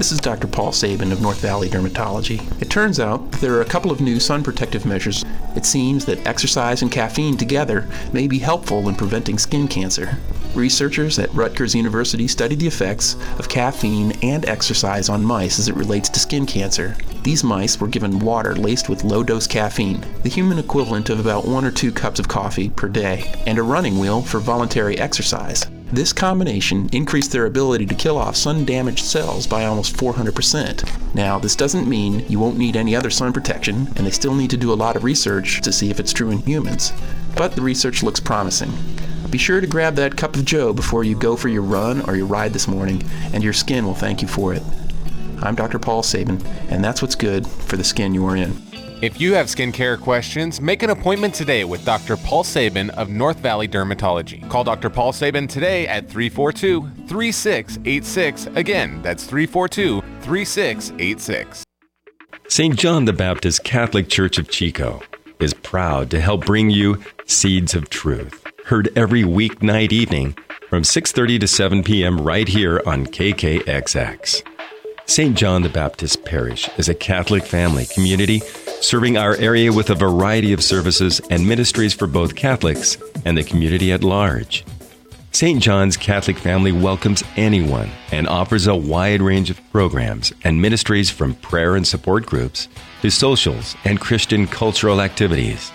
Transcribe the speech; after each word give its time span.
This 0.00 0.12
is 0.12 0.18
Dr. 0.18 0.46
Paul 0.46 0.72
Sabin 0.72 1.12
of 1.12 1.20
North 1.20 1.42
Valley 1.42 1.68
Dermatology. 1.68 2.40
It 2.62 2.70
turns 2.70 2.98
out 2.98 3.32
there 3.32 3.52
are 3.56 3.60
a 3.60 3.66
couple 3.66 3.90
of 3.90 4.00
new 4.00 4.18
sun 4.18 4.42
protective 4.42 4.86
measures. 4.86 5.26
It 5.54 5.66
seems 5.66 6.06
that 6.06 6.26
exercise 6.26 6.80
and 6.80 6.90
caffeine 6.90 7.36
together 7.36 7.86
may 8.10 8.26
be 8.26 8.38
helpful 8.38 8.88
in 8.88 8.94
preventing 8.94 9.36
skin 9.36 9.68
cancer. 9.68 10.16
Researchers 10.54 11.18
at 11.18 11.34
Rutgers 11.34 11.74
University 11.74 12.26
studied 12.28 12.60
the 12.60 12.66
effects 12.66 13.14
of 13.38 13.50
caffeine 13.50 14.12
and 14.22 14.48
exercise 14.48 15.10
on 15.10 15.22
mice 15.22 15.58
as 15.58 15.68
it 15.68 15.76
relates 15.76 16.08
to 16.08 16.18
skin 16.18 16.46
cancer. 16.46 16.96
These 17.22 17.44
mice 17.44 17.78
were 17.78 17.86
given 17.86 18.20
water 18.20 18.56
laced 18.56 18.88
with 18.88 19.04
low 19.04 19.22
dose 19.22 19.46
caffeine, 19.46 20.02
the 20.22 20.30
human 20.30 20.58
equivalent 20.58 21.10
of 21.10 21.20
about 21.20 21.46
one 21.46 21.66
or 21.66 21.70
two 21.70 21.92
cups 21.92 22.18
of 22.18 22.26
coffee 22.26 22.70
per 22.70 22.88
day, 22.88 23.34
and 23.46 23.58
a 23.58 23.62
running 23.62 23.98
wheel 23.98 24.22
for 24.22 24.40
voluntary 24.40 24.98
exercise. 24.98 25.66
This 25.92 26.12
combination 26.12 26.88
increased 26.92 27.32
their 27.32 27.46
ability 27.46 27.84
to 27.86 27.96
kill 27.96 28.16
off 28.16 28.36
sun 28.36 28.64
damaged 28.64 29.04
cells 29.04 29.48
by 29.48 29.64
almost 29.64 29.96
400%. 29.96 31.14
Now, 31.16 31.40
this 31.40 31.56
doesn't 31.56 31.88
mean 31.88 32.24
you 32.28 32.38
won't 32.38 32.58
need 32.58 32.76
any 32.76 32.94
other 32.94 33.10
sun 33.10 33.32
protection, 33.32 33.88
and 33.96 34.06
they 34.06 34.12
still 34.12 34.36
need 34.36 34.50
to 34.50 34.56
do 34.56 34.72
a 34.72 34.74
lot 34.74 34.94
of 34.94 35.02
research 35.02 35.60
to 35.62 35.72
see 35.72 35.90
if 35.90 35.98
it's 35.98 36.12
true 36.12 36.30
in 36.30 36.38
humans. 36.38 36.92
But 37.34 37.56
the 37.56 37.62
research 37.62 38.04
looks 38.04 38.20
promising. 38.20 38.72
Be 39.30 39.38
sure 39.38 39.60
to 39.60 39.66
grab 39.66 39.96
that 39.96 40.16
cup 40.16 40.36
of 40.36 40.44
joe 40.44 40.72
before 40.72 41.02
you 41.02 41.16
go 41.16 41.34
for 41.34 41.48
your 41.48 41.62
run 41.62 42.02
or 42.08 42.14
your 42.14 42.26
ride 42.26 42.52
this 42.52 42.68
morning, 42.68 43.02
and 43.32 43.42
your 43.42 43.52
skin 43.52 43.84
will 43.84 43.94
thank 43.94 44.22
you 44.22 44.28
for 44.28 44.54
it. 44.54 44.62
I'm 45.42 45.56
Dr. 45.56 45.80
Paul 45.80 46.04
Sabin, 46.04 46.40
and 46.68 46.84
that's 46.84 47.02
what's 47.02 47.16
good 47.16 47.48
for 47.48 47.76
the 47.76 47.84
skin 47.84 48.14
you're 48.14 48.36
in. 48.36 48.69
If 49.02 49.18
you 49.18 49.32
have 49.32 49.46
skincare 49.46 49.98
questions, 49.98 50.60
make 50.60 50.82
an 50.82 50.90
appointment 50.90 51.32
today 51.32 51.64
with 51.64 51.86
Dr. 51.86 52.18
Paul 52.18 52.44
Sabin 52.44 52.90
of 52.90 53.08
North 53.08 53.38
Valley 53.38 53.66
Dermatology. 53.66 54.46
Call 54.50 54.62
Dr. 54.62 54.90
Paul 54.90 55.14
Sabin 55.14 55.48
today 55.48 55.88
at 55.88 56.06
342 56.10 56.82
3686. 57.06 58.46
Again, 58.54 59.00
that's 59.00 59.24
342 59.24 60.02
3686. 60.20 61.64
St. 62.48 62.76
John 62.76 63.06
the 63.06 63.14
Baptist 63.14 63.64
Catholic 63.64 64.06
Church 64.10 64.36
of 64.36 64.50
Chico 64.50 65.00
is 65.38 65.54
proud 65.54 66.10
to 66.10 66.20
help 66.20 66.44
bring 66.44 66.68
you 66.68 67.02
Seeds 67.24 67.74
of 67.74 67.88
Truth, 67.88 68.44
heard 68.66 68.90
every 68.96 69.22
weeknight 69.22 69.92
evening 69.92 70.36
from 70.68 70.82
6:30 70.82 71.40
to 71.40 71.48
7 71.48 71.82
p.m. 71.82 72.20
right 72.20 72.48
here 72.48 72.82
on 72.84 73.06
KKXX. 73.06 74.42
St. 75.10 75.36
John 75.36 75.62
the 75.62 75.68
Baptist 75.68 76.24
Parish 76.24 76.70
is 76.78 76.88
a 76.88 76.94
Catholic 76.94 77.44
family 77.44 77.84
community 77.84 78.38
serving 78.80 79.16
our 79.16 79.34
area 79.38 79.72
with 79.72 79.90
a 79.90 79.96
variety 79.96 80.52
of 80.52 80.62
services 80.62 81.20
and 81.30 81.48
ministries 81.48 81.92
for 81.92 82.06
both 82.06 82.36
Catholics 82.36 82.96
and 83.24 83.36
the 83.36 83.42
community 83.42 83.90
at 83.90 84.04
large. 84.04 84.64
St. 85.32 85.60
John's 85.60 85.96
Catholic 85.96 86.38
Family 86.38 86.70
welcomes 86.70 87.24
anyone 87.36 87.90
and 88.12 88.28
offers 88.28 88.68
a 88.68 88.76
wide 88.76 89.20
range 89.20 89.50
of 89.50 89.60
programs 89.72 90.32
and 90.44 90.62
ministries 90.62 91.10
from 91.10 91.34
prayer 91.34 91.74
and 91.74 91.84
support 91.84 92.24
groups 92.24 92.68
to 93.02 93.10
socials 93.10 93.74
and 93.84 94.00
Christian 94.00 94.46
cultural 94.46 95.00
activities. 95.00 95.72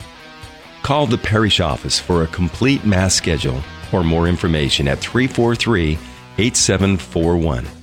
Call 0.82 1.08
the 1.08 1.18
parish 1.18 1.60
office 1.60 2.00
for 2.00 2.24
a 2.24 2.28
complete 2.28 2.86
Mass 2.86 3.14
schedule 3.14 3.62
or 3.92 4.02
more 4.02 4.30
information 4.30 4.88
at 4.88 5.00
343 5.00 6.00
8741 6.38 7.75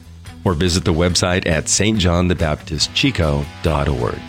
or 0.44 0.54
visit 0.54 0.84
the 0.84 0.92
website 0.92 1.46
at 1.46 1.64
stjohnthebaptistchico.org. 1.64 4.20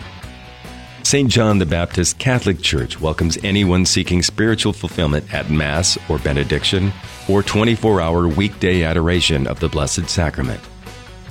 St. 1.04 1.30
John 1.30 1.58
the 1.58 1.66
Baptist 1.66 2.18
Catholic 2.18 2.62
Church 2.62 2.98
welcomes 2.98 3.36
anyone 3.44 3.84
seeking 3.84 4.22
spiritual 4.22 4.72
fulfillment 4.72 5.34
at 5.34 5.50
Mass 5.50 5.98
or 6.08 6.18
benediction 6.18 6.94
or 7.28 7.42
24 7.42 8.00
hour 8.00 8.26
weekday 8.26 8.84
adoration 8.84 9.46
of 9.46 9.60
the 9.60 9.68
Blessed 9.68 10.08
Sacrament. 10.08 10.62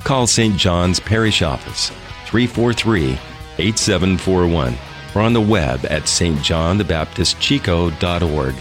Call 0.04 0.28
St. 0.28 0.56
John's 0.56 1.00
Parish 1.00 1.42
Office 1.42 1.88
343 2.26 3.18
8741 3.58 4.76
or 5.14 5.22
on 5.22 5.32
the 5.32 5.40
web 5.40 5.86
at 5.86 6.02
stjohnthebaptistchico.org 6.02 8.54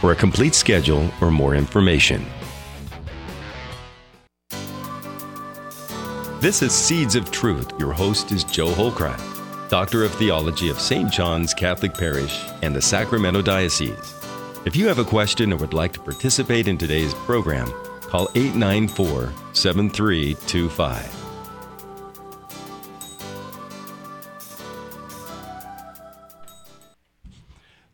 for 0.00 0.12
a 0.12 0.16
complete 0.16 0.54
schedule 0.54 1.10
or 1.20 1.30
more 1.30 1.54
information. 1.54 2.26
This 6.40 6.62
is 6.62 6.72
Seeds 6.72 7.16
of 7.16 7.30
Truth. 7.30 7.78
Your 7.78 7.92
host 7.92 8.32
is 8.32 8.44
Joe 8.44 8.70
Hollcraft, 8.70 9.68
Doctor 9.68 10.04
of 10.04 10.14
Theology 10.14 10.70
of 10.70 10.80
St. 10.80 11.12
John's 11.12 11.52
Catholic 11.52 11.92
Parish 11.92 12.42
and 12.62 12.74
the 12.74 12.80
Sacramento 12.80 13.42
Diocese. 13.42 14.14
If 14.64 14.74
you 14.74 14.88
have 14.88 14.98
a 14.98 15.04
question 15.04 15.52
or 15.52 15.56
would 15.56 15.74
like 15.74 15.92
to 15.92 16.00
participate 16.00 16.66
in 16.66 16.78
today's 16.78 17.12
program, 17.12 17.70
call 18.00 18.30
894 18.34 19.30
7325. 19.52 21.14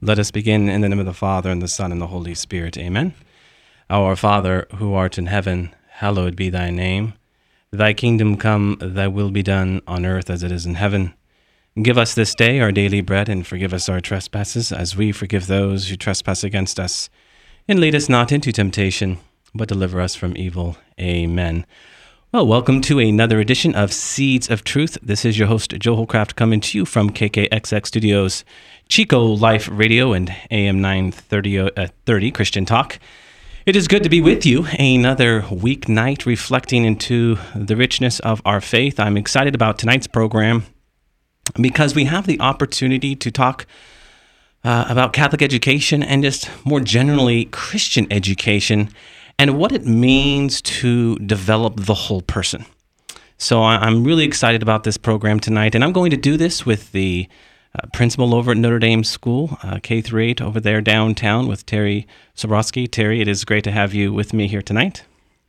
Let 0.00 0.20
us 0.20 0.30
begin 0.30 0.68
in 0.68 0.82
the 0.82 0.88
name 0.88 1.00
of 1.00 1.06
the 1.06 1.12
Father, 1.12 1.50
and 1.50 1.60
the 1.60 1.66
Son, 1.66 1.90
and 1.90 2.00
the 2.00 2.06
Holy 2.06 2.36
Spirit. 2.36 2.78
Amen. 2.78 3.12
Our 3.90 4.14
Father, 4.14 4.68
who 4.76 4.94
art 4.94 5.18
in 5.18 5.26
heaven, 5.26 5.74
hallowed 5.88 6.36
be 6.36 6.48
thy 6.48 6.70
name. 6.70 7.14
Thy 7.72 7.94
kingdom 7.94 8.37
come, 8.37 8.77
thy 8.81 9.09
will 9.09 9.31
be 9.31 9.43
done 9.43 9.82
on 9.88 10.06
earth 10.06 10.31
as 10.31 10.44
it 10.44 10.53
is 10.53 10.66
in 10.66 10.75
heaven. 10.75 11.15
Give 11.82 11.99
us 11.99 12.15
this 12.15 12.34
day 12.34 12.60
our 12.60 12.71
daily 12.71 13.00
bread, 13.00 13.28
and 13.28 13.44
forgive 13.44 13.75
us 13.75 13.88
our 13.88 14.00
trespasses, 14.00 14.71
as 14.71 14.97
we 14.97 15.10
forgive 15.10 15.47
those 15.47 15.88
who 15.88 15.97
trespass 15.97 16.44
against 16.44 16.78
us. 16.78 17.10
And 17.66 17.81
lead 17.81 17.97
us 17.97 18.09
not 18.09 18.31
into 18.31 18.53
temptation, 18.53 19.19
but 19.53 19.69
deliver 19.69 20.00
us 20.00 20.15
from 20.15 20.37
evil. 20.37 20.76
Amen. 21.00 21.66
Well, 22.31 22.47
welcome 22.47 22.81
to 22.82 23.00
another 23.00 23.41
edition 23.41 23.75
of 23.75 23.93
Seeds 23.93 24.49
of 24.49 24.62
Truth. 24.62 24.99
This 25.03 25.25
is 25.25 25.37
your 25.37 25.49
host, 25.49 25.72
Joe 25.81 25.97
Hollcraft, 25.97 26.37
coming 26.37 26.60
to 26.60 26.78
you 26.78 26.84
from 26.84 27.10
KKXX 27.10 27.87
Studios, 27.87 28.44
Chico 28.88 29.25
Life 29.25 29.69
Radio, 29.72 30.12
and 30.12 30.34
AM 30.53 30.81
930 30.81 31.59
uh, 31.59 31.88
30 32.06 32.31
Christian 32.31 32.65
Talk. 32.65 33.00
It 33.66 33.75
is 33.75 33.88
good 33.88 34.04
to 34.04 34.09
be 34.09 34.21
with 34.21 34.47
you 34.47 34.65
another 34.78 35.43
weeknight 35.43 36.25
reflecting 36.25 36.84
into 36.84 37.37
the 37.53 37.75
richness 37.75 38.21
of 38.21 38.41
our 38.44 38.60
faith. 38.60 39.00
I'm 39.00 39.16
excited 39.16 39.56
about 39.56 39.77
tonight's 39.77 40.06
program 40.06 40.66
because 41.60 41.93
we 41.93 42.05
have 42.05 42.28
the 42.28 42.38
opportunity 42.38 43.16
to 43.16 43.28
talk 43.32 43.66
uh, 44.62 44.84
about 44.88 45.12
Catholic 45.12 45.43
education 45.43 46.05
and 46.05 46.22
just 46.22 46.49
more 46.65 46.78
generally 46.78 47.47
Christian 47.47 48.06
education 48.09 48.88
and 49.37 49.59
what 49.59 49.72
it 49.72 49.84
means 49.84 50.62
to 50.62 51.16
develop 51.16 51.75
the 51.87 51.94
whole 51.94 52.22
person. 52.22 52.66
So 53.37 53.65
I'm 53.65 54.05
really 54.05 54.25
excited 54.25 54.62
about 54.62 54.84
this 54.84 54.97
program 54.97 55.41
tonight, 55.41 55.75
and 55.75 55.82
I'm 55.82 55.93
going 55.93 56.12
to 56.12 56.16
do 56.16 56.37
this 56.37 56.65
with 56.65 56.93
the 56.93 57.28
principal 57.92 58.34
over 58.34 58.53
at 58.53 58.56
Notre 58.56 58.78
Dame 58.78 59.04
School, 59.04 59.59
uh, 59.62 59.78
K 59.82 60.00
through 60.00 60.22
8 60.22 60.41
over 60.41 60.60
there 60.60 60.81
downtown 60.81 61.47
with 61.48 61.66
Terry 61.66 62.06
Sobrowski. 62.37 62.91
Terry, 62.91 63.20
it 63.20 63.28
is 63.28 63.44
great 63.44 63.64
to 63.64 63.70
have 63.70 63.94
you 63.94 64.12
with 64.12 64.32
me 64.32 64.47
here 64.47 64.62
tonight. 64.62 65.04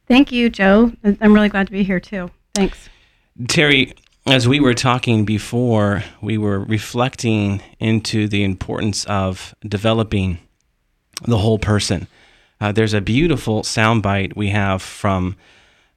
Thank 0.08 0.32
you, 0.32 0.50
Joe. 0.50 0.92
I'm 1.04 1.34
really 1.34 1.50
glad 1.50 1.68
to 1.68 1.72
be 1.72 1.84
here 1.84 2.00
too. 2.00 2.32
Thanks. 2.56 2.90
Terry, 3.48 3.94
as 4.26 4.48
we 4.48 4.60
were 4.60 4.74
talking 4.74 5.26
before, 5.26 6.04
we 6.22 6.38
were 6.38 6.60
reflecting 6.60 7.62
into 7.80 8.28
the 8.28 8.44
importance 8.44 9.06
of 9.06 9.54
developing 9.68 10.40
the 11.24 11.38
whole 11.38 11.60
person. 11.60 12.08
Uh, 12.60 12.72
there's 12.72 12.94
a 12.94 13.02
beautiful 13.02 13.62
soundbite 13.62 14.36
we 14.36 14.50
have 14.50 14.82
from 14.82 15.36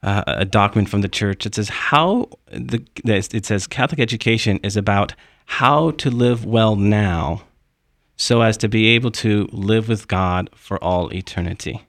uh, 0.03 0.25
a 0.27 0.45
document 0.45 0.89
from 0.89 1.03
the 1.03 1.09
church. 1.09 1.45
that 1.45 1.55
says 1.55 1.69
how 1.69 2.29
the 2.51 2.85
it 3.05 3.47
says 3.47 3.67
Catholic 3.67 4.01
education 4.01 4.59
is 4.63 4.77
about 4.77 5.15
how 5.47 5.91
to 5.93 6.11
live 6.11 6.45
well 6.45 6.77
now 6.77 7.43
so 8.17 8.43
as 8.43 8.57
to 8.59 8.69
be 8.69 8.89
able 8.89 9.11
to 9.11 9.49
live 9.51 9.89
with 9.89 10.07
God 10.07 10.51
for 10.55 10.83
all 10.83 11.13
eternity. 11.13 11.87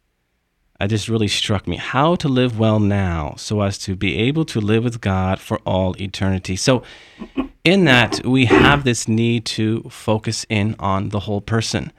It 0.79 0.87
just 0.87 1.09
really 1.09 1.27
struck 1.27 1.67
me 1.67 1.75
how 1.75 2.15
to 2.15 2.27
live 2.27 2.57
well 2.57 2.79
now 2.79 3.35
so 3.37 3.61
as 3.61 3.77
to 3.79 3.95
be 3.95 4.17
able 4.17 4.45
to 4.45 4.59
live 4.59 4.83
with 4.83 4.99
God 4.99 5.39
for 5.39 5.59
all 5.59 5.95
eternity. 6.01 6.55
So, 6.55 6.83
in 7.63 7.85
that, 7.85 8.25
we 8.25 8.45
have 8.45 8.83
this 8.83 9.07
need 9.07 9.45
to 9.45 9.83
focus 9.83 10.45
in 10.49 10.75
on 10.79 11.09
the 11.09 11.19
whole 11.19 11.41
person. 11.41 11.91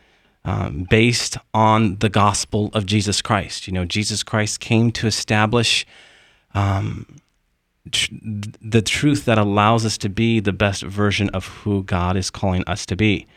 Um, 0.45 0.89
based 0.91 1.39
on 1.55 1.99
the 1.99 2.09
gospel 2.09 2.71
of 2.75 2.85
Jesus 2.85 3.23
Christ. 3.23 3.69
You 3.69 3.73
know, 3.73 3.85
Jesus 3.85 4.25
Christ 4.25 4.59
came 4.59 4.91
to 4.91 5.07
establish 5.07 5.87
um, 6.53 7.07
tr- 7.93 8.11
the 8.61 8.83
truth 8.83 9.25
that 9.27 9.39
allows 9.39 9.87
us 9.87 9.97
to 9.99 10.09
be 10.09 10.41
the 10.41 10.53
best 10.53 10.83
version 10.83 11.29
of 11.31 11.47
who 11.47 11.85
God 11.85 12.17
is 12.17 12.29
calling 12.29 12.65
us 12.67 12.85
to 12.87 12.97
be. 12.97 13.29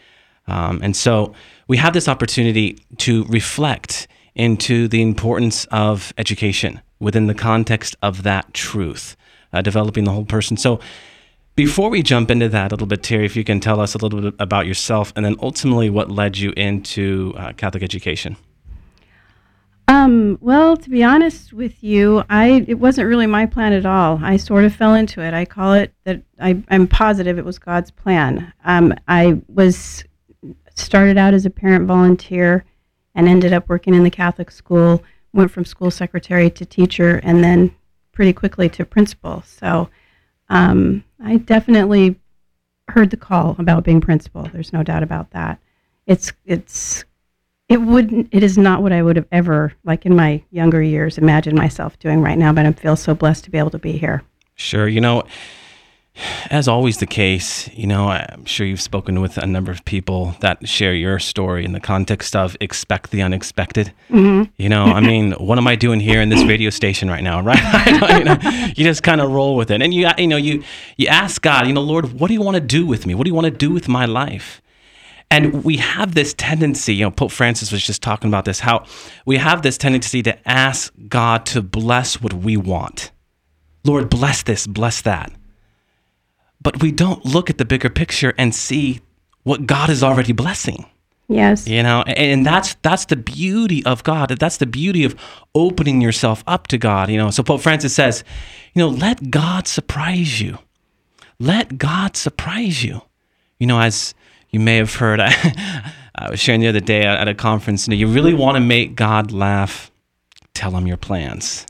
Um, 0.48 0.80
and 0.82 0.96
so 0.96 1.34
we 1.68 1.78
have 1.78 1.94
this 1.94 2.08
opportunity 2.08 2.80
to 2.98 3.24
reflect 3.26 4.08
into 4.34 4.88
the 4.88 5.02
importance 5.02 5.66
of 5.66 6.14
education 6.18 6.82
within 7.00 7.28
the 7.28 7.34
context 7.34 7.96
of 8.02 8.24
that 8.24 8.54
truth, 8.54 9.16
uh, 9.54 9.62
developing 9.62 10.04
the 10.04 10.12
whole 10.12 10.26
person. 10.26 10.58
So 10.58 10.80
before 11.56 11.90
we 11.90 12.04
jump 12.04 12.30
into 12.30 12.50
that 12.50 12.72
a 12.72 12.76
little 12.76 12.88
bit, 12.88 13.02
Terry, 13.04 13.26
if 13.26 13.36
you 13.36 13.44
can 13.44 13.60
tell 13.60 13.80
us 13.80 13.96
a 13.96 13.98
little 13.98 14.22
bit 14.22 14.36
about 14.40 14.68
yourself 14.68 15.14
and 15.16 15.26
then 15.26 15.36
ultimately 15.42 15.90
what 15.90 16.12
led 16.12 16.38
you 16.38 16.52
into 16.58 17.34
uh, 17.38 17.54
Catholic 17.54 17.82
education. 17.82 18.36
Um, 19.88 20.40
well, 20.42 20.76
to 20.76 20.90
be 20.90 21.04
honest 21.04 21.54
with 21.54 21.84
you, 21.84 22.24
I 22.30 22.66
it 22.68 22.80
wasn't 22.80 23.08
really 23.08 23.28
my 23.28 23.46
plan 23.46 23.72
at 23.72 23.86
all. 23.86 24.20
I 24.24 24.38
sort 24.38 24.66
of 24.66 24.74
fell 24.74 24.96
into 24.96 25.22
it. 25.22 25.34
I 25.34 25.46
call 25.46 25.74
it 25.74 25.94
that 26.06 26.24
I, 26.40 26.62
I'm 26.70 26.88
positive 26.88 27.38
it 27.38 27.46
was 27.46 27.60
God's 27.60 27.92
plan. 27.92 28.52
Um, 28.66 28.96
I 29.08 29.40
was 29.48 30.04
started 30.74 31.18
out 31.18 31.36
as 31.36 31.46
a 31.46 31.52
parent 31.52 31.86
volunteer 31.86 32.66
and 33.14 33.30
ended 33.30 33.54
up 33.54 33.70
working 33.70 33.94
in 33.94 34.04
the 34.04 34.10
Catholic 34.10 34.50
school. 34.50 35.04
Went 35.34 35.52
from 35.52 35.66
school 35.66 35.92
secretary 35.92 36.50
to 36.50 36.66
teacher, 36.66 37.20
and 37.22 37.44
then 37.44 37.74
pretty 38.12 38.34
quickly 38.34 38.70
to 38.70 38.86
principal. 38.86 39.44
So 39.46 39.90
um, 40.50 41.04
I 41.24 41.38
definitely 41.38 42.20
heard 42.90 43.10
the 43.10 43.18
call 43.18 43.56
about 43.58 43.84
being 43.84 44.02
principal. 44.02 44.44
There's 44.52 44.74
no 44.74 44.84
doubt 44.84 45.04
about 45.04 45.32
that. 45.32 45.60
It's 46.06 46.32
it's 46.46 47.04
it 47.68 47.78
wouldn't 47.78 48.30
it 48.32 48.44
is 48.44 48.58
not 48.58 48.84
what 48.84 48.94
I 48.94 49.02
would 49.02 49.16
have 49.16 49.28
ever 49.32 49.74
like 49.84 50.06
in 50.06 50.16
my 50.16 50.44
younger 50.52 50.82
years 50.82 51.18
imagined 51.18 51.58
myself 51.58 51.98
doing 52.00 52.22
right 52.22 52.38
now, 52.38 52.54
but 52.54 52.66
I 52.66 52.72
feel 52.74 52.96
so 52.96 53.16
blessed 53.16 53.44
to 53.46 53.52
be 53.52 53.58
able 53.58 53.72
to 53.72 53.80
be 53.80 53.94
here. 53.94 54.24
Sure. 54.56 54.88
You 54.88 55.02
know, 55.02 55.24
as 56.50 56.68
always 56.68 57.00
the 57.00 57.06
case, 57.06 57.70
you 57.74 57.88
know, 57.88 58.10
I'm 58.10 58.46
sure 58.46 58.66
you've 58.66 58.82
spoken 58.82 59.22
with 59.22 59.38
a 59.38 59.46
number 59.46 59.72
of 59.72 59.84
people 59.86 60.36
that 60.40 60.68
share 60.68 60.94
your 60.94 61.20
story 61.20 61.66
in 61.66 61.74
the 61.74 61.80
context 61.80 62.36
of 62.36 62.56
expect 62.62 63.12
the 63.12 63.22
unexpected. 63.22 63.92
Mm-hmm. 64.10 64.52
You 64.58 64.70
know, 64.70 64.86
I 64.86 65.02
mean, 65.02 65.32
what 65.40 65.58
am 65.58 65.68
I 65.68 65.76
doing 65.76 66.00
here 66.00 66.22
in 66.22 66.30
this 66.30 66.44
radio 66.46 66.70
station 66.70 67.10
right 67.10 67.24
now, 67.24 67.42
right? 67.44 68.18
you, 68.18 68.24
know, 68.24 68.38
you 68.76 68.84
just 68.84 69.04
kind 69.04 69.20
of 69.20 69.32
roll 69.32 69.56
with 69.56 69.72
it, 69.72 69.82
and 69.82 69.94
you, 69.94 70.10
you 70.18 70.28
know, 70.28 70.38
you 70.38 70.64
you 70.98 71.08
ask 71.08 71.42
God, 71.42 71.68
you 71.68 71.74
know, 71.74 71.82
Lord, 71.82 72.14
what 72.20 72.28
do 72.28 72.34
you 72.34 72.42
want 72.42 72.56
to 72.56 72.62
do 72.62 72.86
with 72.86 73.06
me? 73.06 73.14
What 73.16 73.26
do 73.26 73.30
you 73.30 73.36
want 73.36 73.46
to 73.46 73.52
do 73.52 73.72
with 73.72 73.88
my 73.88 74.06
life? 74.06 74.62
And 75.32 75.64
we 75.64 75.78
have 75.78 76.14
this 76.14 76.34
tendency, 76.36 76.96
you 76.96 77.04
know, 77.04 77.12
Pope 77.12 77.32
Francis 77.32 77.72
was 77.72 77.84
just 77.84 78.02
talking 78.02 78.30
about 78.30 78.46
this, 78.46 78.60
how 78.60 78.86
we 79.26 79.38
have 79.38 79.64
this 79.64 79.78
tendency 79.78 80.22
to 80.24 80.48
ask 80.48 80.94
God 81.10 81.48
to 81.48 81.62
bless 81.62 82.22
what 82.22 82.32
we 82.32 82.56
want. 82.56 83.12
Lord, 83.84 84.10
bless 84.10 84.44
this, 84.44 84.68
bless 84.68 85.02
that 85.02 85.32
but 86.66 86.82
we 86.82 86.92
don't 86.92 87.24
look 87.24 87.52
at 87.52 87.60
the 87.60 87.64
bigger 87.64 87.92
picture 87.92 88.34
and 88.40 88.54
see 88.54 89.00
what 89.44 89.68
God 89.68 89.92
is 89.92 90.04
already 90.04 90.34
blessing. 90.34 90.88
Yes. 91.28 91.68
You 91.68 91.84
know, 91.84 92.02
and 92.02 92.44
that's 92.44 92.74
that's 92.82 93.06
the 93.06 93.16
beauty 93.16 93.86
of 93.86 94.04
God. 94.04 94.30
That's 94.30 94.58
the 94.58 94.66
beauty 94.66 95.06
of 95.06 95.16
opening 95.54 96.02
yourself 96.02 96.44
up 96.48 96.66
to 96.68 96.80
God, 96.80 97.12
you 97.12 97.18
know. 97.18 97.30
So 97.30 97.44
Pope 97.44 97.62
Francis 97.62 97.94
says, 97.94 98.24
you 98.74 98.80
know, 98.80 98.90
let 98.90 99.30
God 99.30 99.68
surprise 99.68 100.42
you. 100.42 100.58
Let 101.40 101.78
God 101.78 102.18
surprise 102.18 102.84
you. 102.84 103.04
You 103.60 103.68
know, 103.68 103.80
as 103.80 104.16
you 104.50 104.60
may 104.60 104.78
have 104.78 104.96
heard, 104.96 105.20
I, 105.22 105.94
I 106.16 106.32
was 106.32 106.40
sharing 106.40 106.62
the 106.62 106.68
other 106.68 106.80
day 106.80 107.04
at 107.04 107.28
a 107.28 107.36
conference, 107.36 107.88
you 107.88 107.92
know, 107.92 107.98
you 107.98 108.08
really 108.08 108.34
want 108.34 108.56
to 108.56 108.62
make 108.62 108.96
God 108.96 109.32
laugh, 109.32 109.92
tell 110.56 110.72
him 110.72 110.88
your 110.88 110.98
plans. 110.98 111.68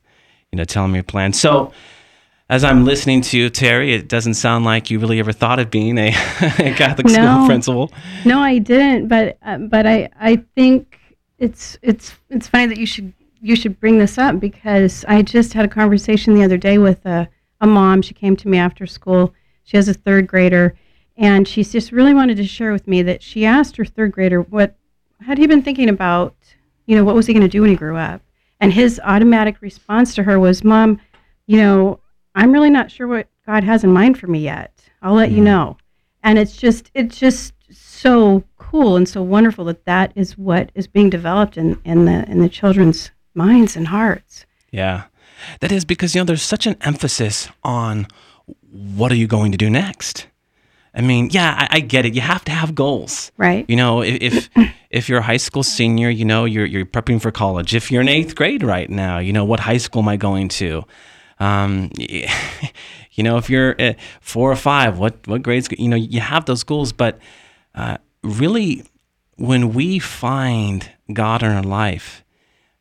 You 0.53 0.57
know, 0.57 0.63
tell 0.63 0.85
him 0.85 0.93
your 0.93 1.03
plans. 1.03 1.37
So 1.37 1.73
as 2.49 2.63
I'm 2.63 2.85
listening 2.85 3.21
to 3.21 3.37
you, 3.37 3.49
Terry, 3.49 3.93
it 3.93 4.07
doesn't 4.07 4.35
sound 4.35 4.65
like 4.65 4.91
you 4.91 4.99
really 4.99 5.19
ever 5.19 5.31
thought 5.31 5.57
of 5.59 5.71
being 5.71 5.97
a, 5.97 6.09
a 6.09 6.11
Catholic 6.75 7.07
no. 7.07 7.13
school 7.13 7.45
principal. 7.47 7.91
No, 8.23 8.39
I 8.39 8.59
didn't. 8.59 9.07
But 9.07 9.37
uh, 9.41 9.57
but 9.57 9.87
I 9.87 10.09
I 10.19 10.37
think 10.55 10.99
it's 11.39 11.77
it's 11.81 12.13
it's 12.29 12.47
funny 12.47 12.67
that 12.67 12.77
you 12.77 12.85
should 12.85 13.13
you 13.41 13.55
should 13.55 13.79
bring 13.79 13.97
this 13.97 14.17
up 14.17 14.39
because 14.39 15.03
I 15.07 15.23
just 15.23 15.53
had 15.53 15.65
a 15.65 15.69
conversation 15.69 16.35
the 16.35 16.43
other 16.43 16.57
day 16.57 16.77
with 16.77 17.05
a, 17.05 17.27
a 17.61 17.67
mom. 17.67 18.01
She 18.01 18.13
came 18.13 18.35
to 18.37 18.47
me 18.47 18.57
after 18.57 18.85
school. 18.85 19.33
She 19.63 19.77
has 19.77 19.87
a 19.87 19.93
third 19.93 20.27
grader, 20.27 20.75
and 21.17 21.47
she 21.47 21.63
just 21.63 21.91
really 21.91 22.13
wanted 22.13 22.37
to 22.37 22.45
share 22.45 22.71
with 22.71 22.87
me 22.87 23.01
that 23.03 23.23
she 23.23 23.45
asked 23.45 23.77
her 23.77 23.85
third 23.85 24.11
grader 24.11 24.41
what 24.41 24.75
had 25.25 25.39
he 25.39 25.47
been 25.47 25.63
thinking 25.63 25.89
about. 25.89 26.35
You 26.85 26.95
know, 26.95 27.03
what 27.03 27.15
was 27.15 27.25
he 27.25 27.33
going 27.33 27.41
to 27.41 27.47
do 27.47 27.61
when 27.61 27.71
he 27.71 27.75
grew 27.75 27.97
up? 27.97 28.21
And 28.59 28.71
his 28.71 29.01
automatic 29.03 29.59
response 29.61 30.13
to 30.13 30.23
her 30.23 30.39
was, 30.39 30.63
"Mom, 30.63 31.01
you 31.47 31.57
know." 31.57 31.99
I'm 32.35 32.51
really 32.51 32.69
not 32.69 32.91
sure 32.91 33.07
what 33.07 33.27
God 33.45 33.63
has 33.63 33.83
in 33.83 33.91
mind 33.91 34.19
for 34.19 34.27
me 34.27 34.39
yet. 34.39 34.71
I'll 35.01 35.13
let 35.13 35.29
mm. 35.29 35.35
you 35.35 35.41
know. 35.41 35.77
And 36.23 36.37
it's 36.37 36.57
just 36.57 36.91
it's 36.93 37.17
just 37.17 37.53
so 37.71 38.43
cool 38.57 38.95
and 38.97 39.07
so 39.07 39.21
wonderful 39.21 39.65
that 39.65 39.85
that 39.85 40.11
is 40.15 40.37
what 40.37 40.71
is 40.75 40.87
being 40.87 41.09
developed 41.09 41.57
in, 41.57 41.79
in 41.85 42.05
the 42.05 42.29
in 42.29 42.39
the 42.39 42.49
children's 42.49 43.11
minds 43.33 43.75
and 43.75 43.87
hearts. 43.87 44.45
Yeah. 44.71 45.03
That 45.59 45.71
is 45.71 45.85
because 45.85 46.15
you 46.15 46.21
know 46.21 46.25
there's 46.25 46.41
such 46.41 46.67
an 46.67 46.75
emphasis 46.81 47.49
on 47.63 48.07
what 48.69 49.11
are 49.11 49.15
you 49.15 49.27
going 49.27 49.51
to 49.51 49.57
do 49.57 49.69
next? 49.69 50.27
I 50.93 51.01
mean, 51.01 51.29
yeah, 51.31 51.67
I, 51.69 51.77
I, 51.77 51.79
get 51.81 52.05
it. 52.05 52.13
You 52.13 52.21
have 52.21 52.45
to 52.45 52.53
have 52.53 52.73
goals, 52.73 53.33
right? 53.35 53.65
You 53.67 53.75
know, 53.75 54.01
if 54.01 54.49
if 54.89 55.09
you're 55.09 55.19
a 55.19 55.23
high 55.23 55.37
school 55.37 55.63
senior, 55.63 56.09
you 56.09 56.25
know, 56.25 56.45
you're 56.45 56.65
you're 56.65 56.85
prepping 56.85 57.21
for 57.21 57.31
college. 57.31 57.75
If 57.75 57.91
you're 57.91 58.01
in 58.01 58.07
eighth 58.07 58.35
grade 58.35 58.63
right 58.63 58.89
now, 58.89 59.19
you 59.19 59.33
know, 59.33 59.43
what 59.45 59.59
high 59.59 59.77
school 59.77 60.01
am 60.01 60.07
I 60.07 60.17
going 60.17 60.47
to? 60.49 60.83
Um, 61.39 61.91
you 61.97 63.23
know, 63.23 63.37
if 63.37 63.49
you're 63.49 63.79
at 63.79 63.97
four 64.21 64.51
or 64.51 64.55
five, 64.55 64.97
what 64.97 65.27
what 65.27 65.41
grades? 65.41 65.67
You 65.77 65.87
know, 65.87 65.95
you 65.95 66.19
have 66.19 66.45
those 66.45 66.63
goals, 66.63 66.91
but 66.91 67.19
uh, 67.73 67.97
really, 68.23 68.83
when 69.35 69.73
we 69.73 69.99
find 69.99 70.89
God 71.11 71.43
in 71.43 71.51
our 71.51 71.63
life, 71.63 72.23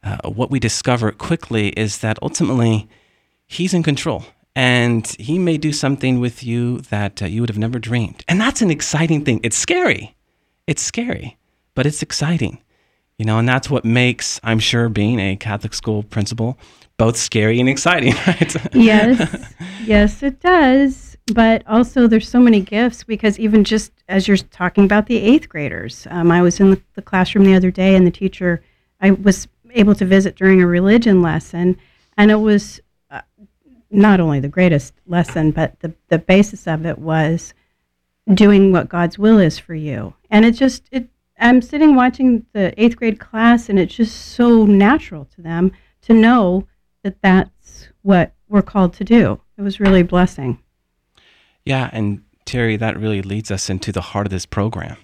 uh, 0.02 0.28
what 0.28 0.50
we 0.50 0.58
discover 0.58 1.10
quickly 1.12 1.68
is 1.70 1.98
that 1.98 2.18
ultimately 2.22 2.88
He's 3.46 3.74
in 3.74 3.82
control, 3.82 4.24
and 4.54 5.06
He 5.18 5.38
may 5.38 5.56
do 5.56 5.72
something 5.72 6.20
with 6.20 6.42
you 6.42 6.78
that 6.90 7.22
uh, 7.22 7.26
you 7.26 7.40
would 7.42 7.50
have 7.50 7.58
never 7.58 7.78
dreamed, 7.78 8.24
and 8.28 8.40
that's 8.40 8.62
an 8.62 8.70
exciting 8.70 9.24
thing. 9.24 9.40
It's 9.42 9.56
scary, 9.56 10.16
it's 10.66 10.82
scary, 10.82 11.36
but 11.74 11.86
it's 11.86 12.02
exciting. 12.02 12.58
You 13.18 13.24
know, 13.24 13.38
and 13.38 13.48
that's 13.48 13.70
what 13.70 13.84
makes, 13.84 14.40
I'm 14.42 14.58
sure, 14.58 14.88
being 14.88 15.20
a 15.20 15.36
Catholic 15.36 15.72
school 15.72 16.02
principal 16.02 16.58
both 16.96 17.16
scary 17.16 17.60
and 17.60 17.68
exciting, 17.68 18.14
right? 18.26 18.74
yes, 18.74 19.52
yes, 19.84 20.22
it 20.22 20.40
does. 20.40 21.16
But 21.32 21.66
also, 21.66 22.06
there's 22.06 22.28
so 22.28 22.38
many 22.38 22.60
gifts 22.60 23.02
because 23.02 23.38
even 23.38 23.64
just 23.64 23.92
as 24.08 24.28
you're 24.28 24.36
talking 24.36 24.84
about 24.84 25.06
the 25.06 25.16
eighth 25.16 25.48
graders, 25.48 26.06
um, 26.10 26.30
I 26.30 26.42
was 26.42 26.60
in 26.60 26.70
the, 26.70 26.82
the 26.94 27.02
classroom 27.02 27.44
the 27.44 27.54
other 27.54 27.70
day, 27.70 27.94
and 27.94 28.06
the 28.06 28.10
teacher 28.10 28.62
I 29.00 29.12
was 29.12 29.48
able 29.70 29.94
to 29.94 30.04
visit 30.04 30.36
during 30.36 30.60
a 30.60 30.66
religion 30.66 31.22
lesson, 31.22 31.78
and 32.18 32.30
it 32.30 32.36
was 32.36 32.80
uh, 33.10 33.22
not 33.90 34.20
only 34.20 34.38
the 34.38 34.48
greatest 34.48 34.94
lesson, 35.06 35.50
but 35.50 35.80
the 35.80 35.94
the 36.08 36.18
basis 36.18 36.66
of 36.66 36.84
it 36.84 36.98
was 36.98 37.54
doing 38.32 38.70
what 38.70 38.88
God's 38.88 39.18
will 39.18 39.38
is 39.38 39.58
for 39.58 39.74
you, 39.74 40.14
and 40.30 40.44
it 40.44 40.52
just 40.52 40.88
it. 40.92 41.08
I'm 41.40 41.62
sitting 41.62 41.96
watching 41.96 42.46
the 42.52 42.72
eighth 42.80 42.96
grade 42.96 43.18
class, 43.18 43.68
and 43.68 43.78
it's 43.78 43.94
just 43.94 44.34
so 44.34 44.66
natural 44.66 45.24
to 45.34 45.42
them 45.42 45.72
to 46.02 46.12
know 46.12 46.68
that 47.04 47.22
that's 47.22 47.88
what 48.02 48.32
we're 48.48 48.62
called 48.62 48.94
to 48.94 49.04
do. 49.04 49.40
It 49.56 49.62
was 49.62 49.78
really 49.78 50.00
a 50.00 50.04
blessing. 50.04 50.58
Yeah, 51.64 51.88
and 51.92 52.22
Terry, 52.44 52.76
that 52.76 52.98
really 52.98 53.22
leads 53.22 53.50
us 53.50 53.70
into 53.70 53.92
the 53.92 54.00
heart 54.00 54.26
of 54.26 54.30
this 54.30 54.46
program. 54.46 54.96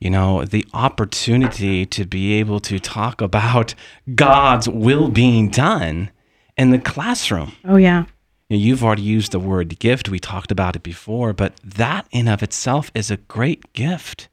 You 0.00 0.10
know, 0.10 0.44
the 0.44 0.64
opportunity 0.72 1.84
to 1.84 2.06
be 2.06 2.34
able 2.34 2.60
to 2.60 2.78
talk 2.78 3.20
about 3.20 3.74
God's 4.14 4.68
will 4.68 5.08
being 5.08 5.50
done 5.50 6.10
in 6.56 6.70
the 6.70 6.78
classroom. 6.78 7.52
Oh, 7.64 7.76
yeah. 7.76 8.04
You've 8.48 8.82
already 8.82 9.02
used 9.02 9.32
the 9.32 9.40
word 9.40 9.78
gift. 9.78 10.08
We 10.08 10.18
talked 10.18 10.50
about 10.50 10.76
it 10.76 10.82
before, 10.82 11.32
but 11.32 11.54
that 11.62 12.06
in 12.10 12.28
of 12.28 12.42
itself 12.42 12.90
is 12.94 13.10
a 13.10 13.18
great 13.18 13.72
gift. 13.72 14.28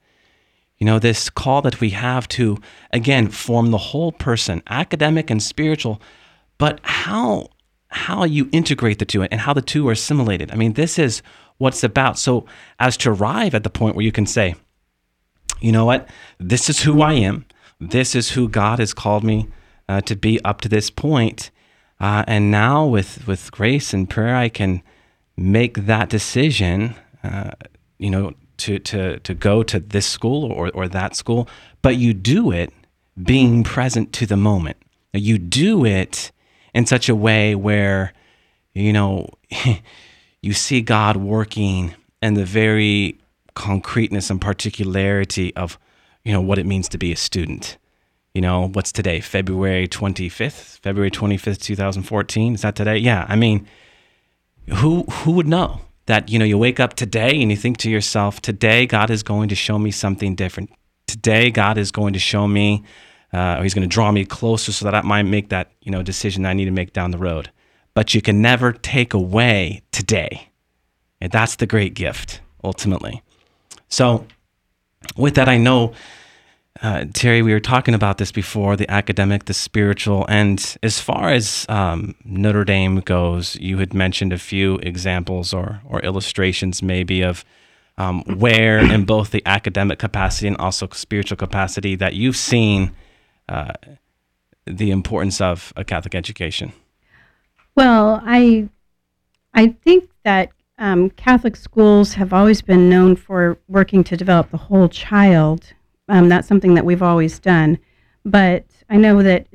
You 0.77 0.86
know, 0.86 1.00
this 1.00 1.30
call 1.30 1.62
that 1.63 1.82
we 1.82 1.89
have 1.92 2.27
to, 2.30 2.58
again, 2.92 3.30
form 3.30 3.72
the 3.72 3.77
whole 3.77 4.12
person, 4.12 4.62
academic 4.70 5.30
and 5.30 5.42
spiritual, 5.42 6.01
but 6.58 6.80
how 6.84 7.50
how 7.90 8.26
you 8.26 8.50
integrate 8.52 9.00
the 9.00 9.06
two 9.06 9.24
and 9.24 9.40
how 9.42 9.54
the 9.54 9.62
two 9.62 9.88
are 9.88 9.94
assimilated. 9.94 10.52
I 10.52 10.56
mean, 10.56 10.74
this 10.74 11.00
is 11.00 11.22
what's 11.58 11.84
about. 11.84 12.18
So 12.20 12.46
as 12.80 12.98
to 12.98 13.12
arrive 13.12 13.56
at 13.56 13.64
the 13.64 13.70
point 13.70 13.96
where 13.96 14.04
you 14.04 14.12
can 14.12 14.26
say, 14.26 14.56
you 15.62 15.72
know 15.72 15.86
what, 15.86 16.10
this 16.38 16.70
is 16.70 16.82
who 16.82 17.02
I 17.02 17.14
am. 17.14 17.46
This 17.80 18.14
is 18.14 18.32
who 18.32 18.50
God 18.50 18.80
has 18.80 18.94
called 18.94 19.24
me 19.24 19.48
uh, 19.88 20.02
to 20.02 20.16
be 20.16 20.44
up 20.44 20.62
to 20.62 20.70
this 20.70 20.90
point. 20.90 21.52
Uh, 22.00 22.24
and 22.28 22.52
now 22.52 22.86
with 22.86 23.26
with 23.28 23.52
grace 23.52 23.94
and 23.94 24.10
prayer, 24.10 24.36
I 24.36 24.50
can 24.50 24.82
make 25.38 25.86
that 25.86 26.10
decision. 26.10 26.96
Uh, 27.24 27.52
you 27.98 28.10
know, 28.10 28.34
to 28.58 28.80
to 28.80 29.20
to 29.20 29.34
go 29.34 29.64
to 29.64 29.80
this 29.80 30.06
school 30.06 30.52
or 30.52 30.70
or 30.72 30.88
that 30.90 31.16
school. 31.16 31.48
But 31.82 31.96
you 31.98 32.14
do 32.14 32.52
it 32.52 32.74
being 33.22 33.64
present 33.64 34.12
to 34.14 34.26
the 34.26 34.38
moment. 34.38 34.78
You 35.14 35.38
do 35.38 35.86
it 35.86 36.32
in 36.75 36.86
such 36.86 37.08
a 37.08 37.15
way 37.15 37.55
where, 37.55 38.13
you 38.74 38.91
know, 38.91 39.29
you 40.41 40.53
see 40.53 40.82
God 40.82 41.15
working 41.15 41.96
in 42.22 42.34
the 42.34 42.44
very 42.44 43.17
concreteness 43.55 44.29
and 44.29 44.41
particularity 44.41 45.55
of, 45.55 45.79
you 46.25 46.34
know, 46.34 46.41
what 46.41 46.60
it 46.60 46.65
means 46.65 46.89
to 46.89 46.98
be 46.98 47.13
a 47.13 47.15
student. 47.15 47.77
You 48.34 48.41
know, 48.41 48.67
what's 48.67 48.91
today? 48.91 49.22
February 49.22 49.88
25th? 49.88 50.79
February 50.79 51.10
25th, 51.10 51.62
2014? 51.62 52.55
Is 52.55 52.62
that 52.63 52.75
today? 52.75 52.98
Yeah. 52.98 53.25
I 53.29 53.38
mean, 53.38 53.65
who 54.67 55.03
who 55.03 55.32
would 55.32 55.48
know 55.48 55.79
that, 56.08 56.27
you 56.29 56.38
know, 56.38 56.44
you 56.44 56.58
wake 56.58 56.82
up 56.82 56.96
today 56.96 57.41
and 57.41 57.50
you 57.50 57.55
think 57.55 57.77
to 57.77 57.89
yourself, 57.89 58.41
today 58.41 58.86
God 58.86 59.10
is 59.10 59.24
going 59.24 59.48
to 59.48 59.55
show 59.55 59.79
me 59.79 59.91
something 59.91 60.36
different. 60.36 60.72
Today 61.08 61.51
God 61.51 61.77
is 61.77 61.91
going 61.91 62.12
to 62.12 62.20
show 62.20 62.50
me 62.50 62.84
uh, 63.36 63.58
or 63.60 63.63
he's 63.63 63.74
going 63.74 63.88
to 63.88 63.94
draw 63.94 64.12
me 64.12 64.24
closer 64.24 64.72
so 64.72 64.86
that 64.86 64.96
I 64.96 65.01
might 65.01 65.24
make 65.24 65.50
that 65.50 65.72
you 65.82 65.92
know 65.92 66.01
decision 66.01 66.46
I 66.46 66.54
need 66.54 66.65
to 66.65 66.72
make 66.72 66.94
down 66.94 67.12
the 67.12 67.18
road. 67.18 67.51
But 67.94 68.13
you 68.13 68.22
can 68.22 68.42
never 68.42 68.72
take 68.72 69.13
away 69.13 69.82
today, 69.92 70.50
and 71.20 71.32
that's 71.32 71.58
the 71.58 71.65
great 71.65 71.94
gift 71.94 72.39
ultimately. 72.63 73.22
So, 73.89 74.25
with 75.18 75.36
that, 75.36 75.50
I 75.50 75.58
know. 75.58 75.94
Uh, 76.82 77.06
Terry, 77.13 77.42
we 77.42 77.54
were 77.54 77.62
talking 77.62 77.94
about 77.94 78.18
this 78.18 78.34
before 78.34 78.75
the 78.75 78.89
academic, 78.92 79.46
the 79.46 79.54
spiritual, 79.54 80.25
and 80.27 80.77
as 80.84 81.00
far 81.00 81.30
as 81.30 81.65
um, 81.70 82.15
Notre 82.25 82.65
Dame 82.65 83.00
goes, 83.00 83.56
you 83.56 83.77
had 83.77 83.94
mentioned 83.94 84.34
a 84.34 84.38
few 84.38 84.75
examples 84.80 85.54
or, 85.54 85.80
or 85.86 86.01
illustrations, 86.01 86.84
maybe, 86.84 87.22
of 87.22 87.46
um, 87.98 88.24
where 88.24 88.77
in 88.80 89.06
both 89.06 89.32
the 89.32 89.42
academic 89.46 90.00
capacity 90.00 90.50
and 90.50 90.58
also 90.58 90.89
spiritual 90.92 91.38
capacity 91.38 91.96
that 91.96 92.13
you've 92.13 92.36
seen 92.36 92.92
uh, 93.50 93.74
the 94.66 94.92
importance 94.92 95.42
of 95.42 95.74
a 95.75 95.84
Catholic 95.84 96.16
education? 96.16 96.74
Well, 97.75 98.22
I 98.25 98.70
I 99.54 99.68
think 99.68 100.10
that 100.24 100.52
um, 100.78 101.10
Catholic 101.12 101.56
schools 101.56 102.14
have 102.14 102.34
always 102.34 102.62
been 102.62 102.90
known 102.90 103.16
for 103.16 103.58
working 103.68 104.04
to 104.06 104.18
develop 104.18 104.52
the 104.52 104.58
whole 104.58 104.90
child. 104.90 105.74
Um, 106.10 106.30
that's 106.30 106.48
something 106.48 106.74
that 106.75 106.86
we've 106.86 107.02
always 107.02 107.40
done. 107.40 107.80
But 108.25 108.66
I 108.90 108.98
know 108.98 109.24
that 109.24 109.48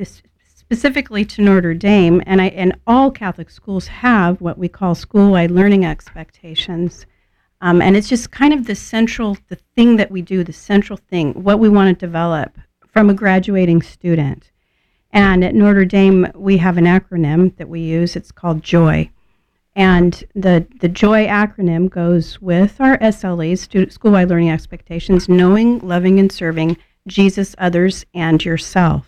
specifically 0.46 1.24
to 1.24 1.42
Notre 1.42 1.74
Dame, 1.74 2.22
and 2.26 2.40
I 2.40 2.46
and 2.48 2.76
all 2.86 3.10
Catholic 3.10 3.50
schools 3.50 3.88
have 3.88 4.40
what 4.40 4.58
we 4.58 4.68
call 4.68 4.94
school-wide 4.94 5.50
learning 5.50 5.84
expectations. 5.84 7.06
Um, 7.60 7.82
and 7.82 7.96
it's 7.96 8.08
just 8.08 8.30
kind 8.30 8.54
of 8.54 8.66
the 8.66 8.74
central, 8.74 9.36
the 9.48 9.58
thing 9.76 9.96
that 9.96 10.10
we 10.10 10.22
do, 10.22 10.42
the 10.42 10.52
central 10.52 10.96
thing, 10.96 11.34
what 11.42 11.58
we 11.58 11.68
want 11.68 11.98
to 11.98 12.06
develop 12.06 12.56
from 12.92 13.10
a 13.10 13.14
graduating 13.14 13.82
student. 13.82 14.50
And 15.12 15.44
at 15.44 15.54
Notre 15.54 15.84
Dame, 15.84 16.28
we 16.34 16.58
have 16.58 16.76
an 16.76 16.84
acronym 16.84 17.56
that 17.56 17.68
we 17.68 17.80
use. 17.80 18.16
It's 18.16 18.30
called 18.32 18.62
JOY. 18.62 19.10
And 19.74 20.24
the, 20.34 20.66
the 20.80 20.88
JOY 20.88 21.26
acronym 21.26 21.88
goes 21.88 22.40
with 22.40 22.80
our 22.80 22.98
SLEs, 22.98 23.92
school-wide 23.92 24.28
learning 24.28 24.50
expectations, 24.50 25.28
knowing, 25.28 25.78
loving, 25.80 26.18
and 26.18 26.30
serving 26.30 26.76
Jesus, 27.06 27.54
others, 27.58 28.04
and 28.14 28.44
yourself. 28.44 29.06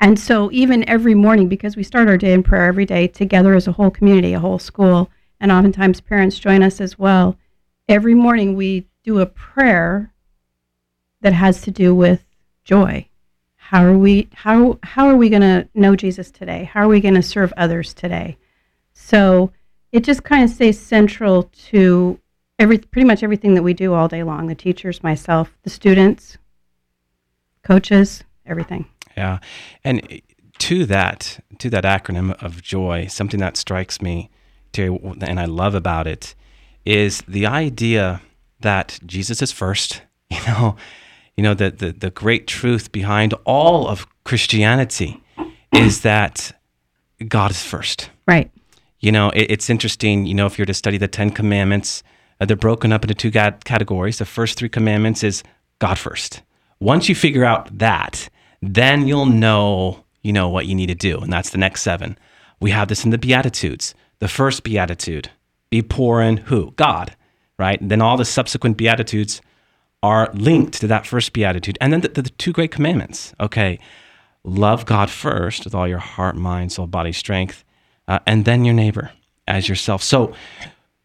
And 0.00 0.18
so 0.18 0.50
even 0.52 0.88
every 0.88 1.14
morning, 1.14 1.48
because 1.48 1.76
we 1.76 1.84
start 1.84 2.08
our 2.08 2.18
day 2.18 2.32
in 2.32 2.42
prayer 2.42 2.66
every 2.66 2.84
day 2.84 3.06
together 3.06 3.54
as 3.54 3.68
a 3.68 3.72
whole 3.72 3.90
community, 3.90 4.34
a 4.34 4.40
whole 4.40 4.58
school, 4.58 5.10
and 5.40 5.52
oftentimes 5.52 6.00
parents 6.00 6.38
join 6.38 6.62
us 6.62 6.80
as 6.80 6.98
well, 6.98 7.36
every 7.88 8.14
morning 8.14 8.56
we 8.56 8.88
do 9.04 9.20
a 9.20 9.26
prayer 9.26 10.12
that 11.20 11.32
has 11.32 11.62
to 11.62 11.70
do 11.70 11.94
with 11.94 12.24
joy. 12.64 13.08
How 13.56 13.84
are 13.84 13.96
we 13.96 14.28
how 14.34 14.78
how 14.82 15.08
are 15.08 15.16
we 15.16 15.30
going 15.30 15.42
to 15.42 15.68
know 15.74 15.96
Jesus 15.96 16.30
today? 16.30 16.64
How 16.64 16.80
are 16.80 16.88
we 16.88 17.00
going 17.00 17.14
to 17.14 17.22
serve 17.22 17.52
others 17.56 17.94
today? 17.94 18.36
So 18.92 19.52
it 19.92 20.04
just 20.04 20.24
kind 20.24 20.44
of 20.44 20.50
stays 20.50 20.78
central 20.78 21.44
to 21.70 22.18
every 22.58 22.78
pretty 22.78 23.06
much 23.06 23.22
everything 23.22 23.54
that 23.54 23.62
we 23.62 23.74
do 23.74 23.94
all 23.94 24.08
day 24.08 24.22
long. 24.22 24.46
The 24.46 24.54
teachers, 24.54 25.02
myself, 25.02 25.56
the 25.62 25.70
students, 25.70 26.36
coaches, 27.62 28.22
everything. 28.46 28.86
Yeah, 29.16 29.38
and 29.82 30.20
to 30.58 30.84
that 30.86 31.40
to 31.58 31.70
that 31.70 31.84
acronym 31.84 32.32
of 32.42 32.62
joy, 32.62 33.06
something 33.06 33.40
that 33.40 33.56
strikes 33.56 34.02
me, 34.02 34.30
Terry, 34.72 34.98
and 35.20 35.40
I 35.40 35.44
love 35.46 35.74
about 35.74 36.06
it 36.06 36.34
is 36.84 37.22
the 37.26 37.46
idea 37.46 38.20
that 38.60 38.98
Jesus 39.06 39.42
is 39.42 39.52
first. 39.52 40.02
You 40.30 40.40
know, 40.48 40.76
you 41.36 41.42
know 41.42 41.54
the, 41.54 41.70
the 41.70 41.92
the 41.92 42.10
great 42.10 42.46
truth 42.46 42.92
behind 42.92 43.34
all 43.44 43.88
of 43.88 44.06
Christianity 44.24 45.22
is 45.72 46.02
that 46.02 46.52
God 47.28 47.50
is 47.50 47.62
first. 47.62 48.10
Right. 48.26 48.50
You 49.00 49.12
know, 49.12 49.30
it, 49.30 49.50
it's 49.50 49.68
interesting. 49.68 50.26
You 50.26 50.34
know, 50.34 50.46
if 50.46 50.58
you're 50.58 50.66
to 50.66 50.74
study 50.74 50.98
the 50.98 51.08
Ten 51.08 51.30
Commandments, 51.30 52.02
uh, 52.40 52.46
they're 52.46 52.56
broken 52.56 52.92
up 52.92 53.04
into 53.04 53.14
two 53.14 53.30
categories. 53.30 54.18
The 54.18 54.24
first 54.24 54.58
three 54.58 54.68
commandments 54.68 55.22
is 55.22 55.42
God 55.78 55.98
first. 55.98 56.42
Once 56.80 57.08
you 57.08 57.14
figure 57.14 57.44
out 57.44 57.78
that, 57.78 58.28
then 58.62 59.06
you'll 59.06 59.26
know 59.26 60.04
you 60.22 60.32
know 60.32 60.48
what 60.48 60.66
you 60.66 60.74
need 60.74 60.86
to 60.86 60.94
do, 60.94 61.18
and 61.18 61.32
that's 61.32 61.50
the 61.50 61.58
next 61.58 61.82
seven. 61.82 62.18
We 62.60 62.70
have 62.70 62.88
this 62.88 63.04
in 63.04 63.10
the 63.10 63.18
Beatitudes. 63.18 63.94
The 64.20 64.28
first 64.28 64.62
beatitude 64.62 65.30
be 65.70 65.82
poor 65.82 66.22
in 66.22 66.38
who? 66.38 66.70
God, 66.76 67.14
right? 67.58 67.80
And 67.80 67.90
then 67.90 68.00
all 68.00 68.16
the 68.16 68.24
subsequent 68.24 68.76
beatitudes 68.76 69.42
are 70.04 70.30
linked 70.34 70.74
to 70.74 70.86
that 70.86 71.06
first 71.06 71.32
beatitude. 71.32 71.78
And 71.80 71.90
then 71.90 72.02
the, 72.02 72.08
the, 72.08 72.22
the 72.22 72.30
two 72.30 72.52
great 72.52 72.70
commandments. 72.70 73.32
Okay, 73.40 73.78
love 74.44 74.84
God 74.84 75.08
first 75.08 75.64
with 75.64 75.74
all 75.74 75.88
your 75.88 75.98
heart, 75.98 76.36
mind, 76.36 76.72
soul, 76.72 76.86
body, 76.86 77.10
strength, 77.10 77.64
uh, 78.06 78.18
and 78.26 78.44
then 78.44 78.66
your 78.66 78.74
neighbor 78.74 79.12
as 79.48 79.66
yourself. 79.66 80.02
So 80.02 80.34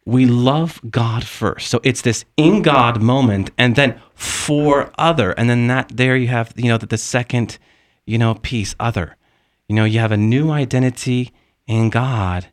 we 0.04 0.26
love 0.26 0.82
God 0.90 1.24
first. 1.24 1.68
So 1.68 1.80
it's 1.82 2.02
this 2.02 2.26
in 2.36 2.60
God 2.60 3.00
moment, 3.00 3.50
and 3.56 3.74
then 3.74 3.98
for 4.14 4.92
other, 4.98 5.32
and 5.32 5.48
then 5.48 5.66
that 5.68 5.90
there 5.94 6.14
you 6.14 6.28
have 6.28 6.52
you 6.56 6.68
know 6.68 6.76
the, 6.76 6.86
the 6.86 6.98
second 6.98 7.56
you 8.04 8.18
know 8.18 8.34
piece 8.34 8.74
other. 8.78 9.16
You 9.66 9.76
know 9.76 9.86
you 9.86 9.98
have 10.00 10.12
a 10.12 10.18
new 10.18 10.50
identity 10.50 11.32
in 11.66 11.88
God 11.88 12.48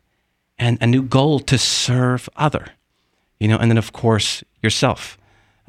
and 0.58 0.78
a 0.80 0.86
new 0.86 1.02
goal 1.02 1.40
to 1.40 1.58
serve 1.58 2.26
other. 2.36 2.68
You 3.38 3.48
know, 3.48 3.58
and 3.58 3.70
then 3.70 3.76
of 3.76 3.92
course 3.92 4.42
yourself. 4.62 5.17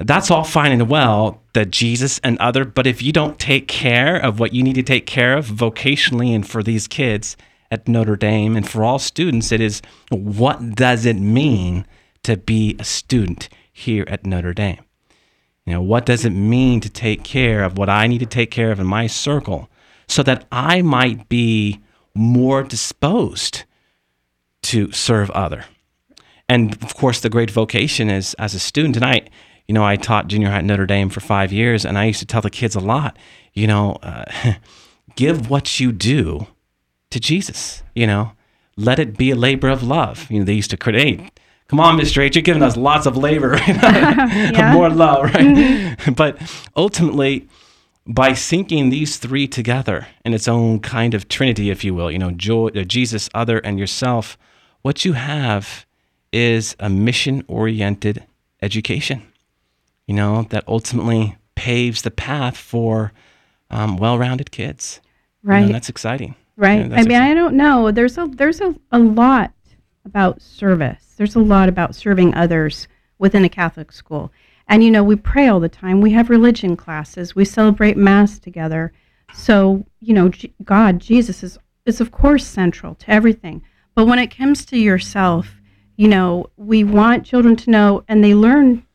That's 0.02 0.32
all 0.32 0.44
fine 0.44 0.72
and 0.72 0.90
well 0.90 1.42
that 1.54 1.72
Jesus 1.72 2.20
and 2.24 2.38
other, 2.40 2.64
but 2.66 2.88
if 2.88 3.02
you 3.02 3.12
don't 3.12 3.40
take 3.40 3.68
care 3.68 4.16
of 4.16 4.40
what 4.40 4.54
you 4.54 4.64
need 4.64 4.76
to 4.76 4.84
take 4.84 5.06
care 5.06 5.36
of 5.36 5.48
vocationally 5.48 6.34
and 6.34 6.48
for 6.48 6.64
these 6.64 6.88
kids 6.88 7.36
at 7.72 7.88
Notre 7.88 8.16
Dame 8.16 8.56
and 8.56 8.68
for 8.68 8.84
all 8.84 9.00
students, 9.00 9.52
it 9.52 9.62
is 9.62 9.82
what 10.10 10.76
does 10.76 11.06
it 11.06 11.18
mean 11.18 11.86
to 12.24 12.38
be 12.38 12.76
a 12.80 12.84
student 12.84 13.50
here 13.72 14.06
at 14.08 14.26
Notre 14.26 14.54
Dame? 14.54 14.84
You 15.66 15.74
know, 15.74 15.82
what 15.82 16.06
does 16.06 16.26
it 16.26 16.32
mean 16.32 16.80
to 16.82 16.90
take 16.90 17.24
care 17.24 17.64
of 17.64 17.78
what 17.78 17.90
I 17.90 18.08
need 18.08 18.20
to 18.20 18.26
take 18.26 18.52
care 18.52 18.72
of 18.72 18.80
in 18.80 18.88
my 18.88 19.08
circle 19.08 19.70
so 20.08 20.24
that 20.24 20.46
I 20.52 20.82
might 20.82 21.30
be 21.30 21.80
more 22.16 22.64
disposed 22.64 23.64
to 24.64 24.92
serve 24.92 25.30
other. 25.32 25.66
And 26.48 26.74
of 26.84 26.96
course, 26.96 27.22
the 27.22 27.30
great 27.30 27.52
vocation 27.52 28.10
is 28.10 28.34
as 28.36 28.54
a 28.54 28.60
student. 28.60 28.96
And 28.96 29.06
I, 29.06 29.22
you 29.70 29.74
know, 29.74 29.86
I 29.86 29.98
taught 29.98 30.28
junior 30.28 30.50
high 30.50 30.58
at 30.58 30.66
Notre 30.66 30.88
Dame 30.88 31.10
for 31.10 31.20
five 31.20 31.54
years, 31.54 31.86
and 31.86 31.96
I 31.96 32.06
used 32.06 32.20
to 32.22 32.26
tell 32.26 32.42
the 32.42 32.50
kids 32.50 32.76
a 32.76 32.80
lot, 32.80 33.16
you 33.54 33.68
know, 33.68 34.00
uh, 34.02 34.26
give 35.16 35.52
what 35.52 35.80
you 35.80 35.92
do 35.92 36.48
to 37.12 37.20
Jesus. 37.20 37.84
You 37.94 38.08
know, 38.08 38.32
let 38.76 38.98
it 38.98 39.16
be 39.16 39.30
a 39.30 39.36
labor 39.36 39.70
of 39.70 39.84
love. 39.84 40.26
You 40.32 40.40
know, 40.40 40.46
they 40.46 40.56
used 40.56 40.72
to 40.72 40.78
create. 40.78 41.22
Come 41.68 41.80
on, 41.80 42.00
Mr. 42.00 42.24
H, 42.24 42.36
you're 42.36 42.42
giving 42.42 42.64
us 42.64 42.76
lots 42.78 43.06
of 43.06 43.16
labor, 43.16 43.52
more 44.74 44.90
love, 44.90 45.26
right? 45.26 45.46
Mm-hmm. 45.46 46.14
but 46.14 46.42
ultimately, 46.76 47.48
by 48.08 48.32
syncing 48.32 48.90
these 48.90 49.18
three 49.18 49.48
together 49.48 50.08
in 50.26 50.34
its 50.34 50.48
own 50.48 50.80
kind 50.80 51.14
of 51.14 51.28
trinity, 51.28 51.70
if 51.70 51.84
you 51.84 51.94
will, 51.94 52.10
you 52.10 52.18
know, 52.18 52.32
joy, 52.32 52.70
uh, 52.70 52.82
Jesus, 52.82 53.30
other, 53.36 53.60
and 53.60 53.78
yourself, 53.78 54.36
what 54.82 55.06
you 55.06 55.14
have 55.14 55.86
is 56.34 56.76
a 56.80 56.90
mission 56.90 57.44
oriented 57.48 58.26
education, 58.64 59.29
you 60.10 60.16
know, 60.16 60.48
that 60.50 60.64
ultimately 60.68 61.38
paves 61.54 62.02
the 62.02 62.10
path 62.10 62.58
for 62.58 63.14
um, 63.70 63.96
well 63.96 64.18
rounded 64.18 64.50
kids. 64.50 65.02
Right. 65.44 65.60
You 65.60 65.66
know, 65.68 65.74
that's 65.74 65.88
exciting. 65.88 66.34
Right. 66.58 66.80
You 66.82 66.88
know, 66.88 66.96
I 66.96 67.04
mean, 67.04 67.12
exciting. 67.12 67.32
I 67.32 67.34
don't 67.36 67.54
know. 67.54 67.92
There's 67.92 68.18
a 68.18 68.26
there's 68.26 68.60
a, 68.60 68.74
a 68.92 68.98
lot 68.98 69.52
about 70.06 70.42
service. 70.42 71.14
There's 71.16 71.36
a 71.36 71.40
lot 71.40 71.70
about 71.70 71.94
serving 71.94 72.34
others 72.34 72.88
within 73.20 73.46
a 73.46 73.50
Catholic 73.50 73.92
school. 73.92 74.32
And 74.68 74.84
you 74.84 74.90
know, 74.90 75.04
we 75.04 75.16
pray 75.16 75.48
all 75.48 75.60
the 75.60 75.70
time. 75.70 76.02
We 76.02 76.10
have 76.14 76.32
religion 76.32 76.76
classes. 76.76 77.36
We 77.36 77.46
celebrate 77.46 77.96
mass 77.96 78.40
together. 78.40 78.92
So, 79.36 79.86
you 80.00 80.16
know, 80.16 80.30
G- 80.30 80.52
God, 80.64 80.98
Jesus 80.98 81.44
is 81.44 81.60
is 81.86 82.02
of 82.02 82.10
course 82.10 82.48
central 82.48 82.96
to 82.96 83.12
everything. 83.12 83.62
But 83.94 84.08
when 84.08 84.18
it 84.18 84.36
comes 84.36 84.66
to 84.66 84.78
yourself, 84.80 85.62
you 85.98 86.08
know, 86.08 86.50
we 86.58 86.84
want 86.84 87.28
children 87.28 87.56
to 87.58 87.70
know 87.70 88.04
and 88.08 88.24
they 88.24 88.34
learn 88.34 88.88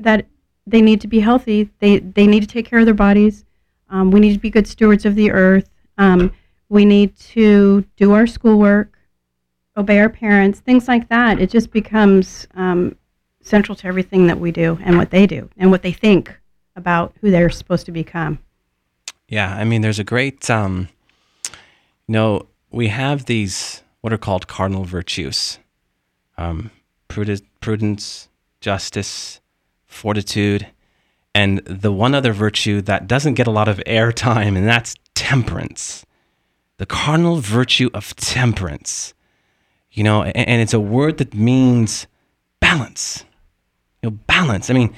that 0.00 0.26
they 0.70 0.82
need 0.82 1.00
to 1.00 1.08
be 1.08 1.20
healthy. 1.20 1.70
They 1.78 1.98
they 1.98 2.26
need 2.26 2.40
to 2.40 2.46
take 2.46 2.66
care 2.66 2.78
of 2.78 2.84
their 2.84 2.94
bodies. 2.94 3.44
Um, 3.90 4.10
we 4.10 4.20
need 4.20 4.34
to 4.34 4.38
be 4.38 4.50
good 4.50 4.66
stewards 4.66 5.06
of 5.06 5.14
the 5.14 5.30
earth. 5.30 5.70
Um, 5.96 6.32
we 6.68 6.84
need 6.84 7.16
to 7.16 7.84
do 7.96 8.12
our 8.12 8.26
schoolwork, 8.26 8.98
obey 9.76 9.98
our 9.98 10.10
parents, 10.10 10.60
things 10.60 10.86
like 10.86 11.08
that. 11.08 11.40
It 11.40 11.50
just 11.50 11.70
becomes 11.70 12.46
um, 12.54 12.96
central 13.40 13.74
to 13.76 13.86
everything 13.86 14.26
that 14.26 14.38
we 14.38 14.52
do 14.52 14.78
and 14.82 14.98
what 14.98 15.10
they 15.10 15.26
do 15.26 15.48
and 15.56 15.70
what 15.70 15.82
they 15.82 15.92
think 15.92 16.38
about 16.76 17.14
who 17.20 17.30
they're 17.30 17.50
supposed 17.50 17.86
to 17.86 17.92
become. 17.92 18.38
Yeah, 19.28 19.54
I 19.54 19.64
mean, 19.64 19.80
there's 19.80 19.98
a 19.98 20.04
great, 20.04 20.48
um, 20.50 20.88
you 22.06 22.12
know, 22.12 22.46
we 22.70 22.88
have 22.88 23.24
these 23.24 23.82
what 24.00 24.12
are 24.12 24.18
called 24.18 24.46
cardinal 24.46 24.84
virtues 24.84 25.58
um, 26.38 26.70
prudence, 27.08 28.28
justice, 28.60 29.40
fortitude. 29.88 30.68
and 31.34 31.58
the 31.66 31.92
one 31.92 32.14
other 32.14 32.32
virtue 32.32 32.80
that 32.82 33.06
doesn't 33.06 33.34
get 33.34 33.46
a 33.46 33.50
lot 33.50 33.68
of 33.68 33.78
airtime, 33.86 34.56
and 34.56 34.66
that's 34.66 34.94
temperance. 35.14 36.04
The 36.78 36.86
cardinal 36.86 37.36
virtue 37.36 37.90
of 37.94 38.16
temperance. 38.16 39.14
You 39.92 40.04
know, 40.04 40.22
and, 40.22 40.62
it's 40.62 40.74
a 40.74 40.80
word 40.80 41.18
that 41.18 41.34
means 41.34 42.06
balance. 42.60 43.24
You 44.02 44.10
know, 44.10 44.18
balance. 44.26 44.70
I 44.70 44.74
mean, 44.74 44.94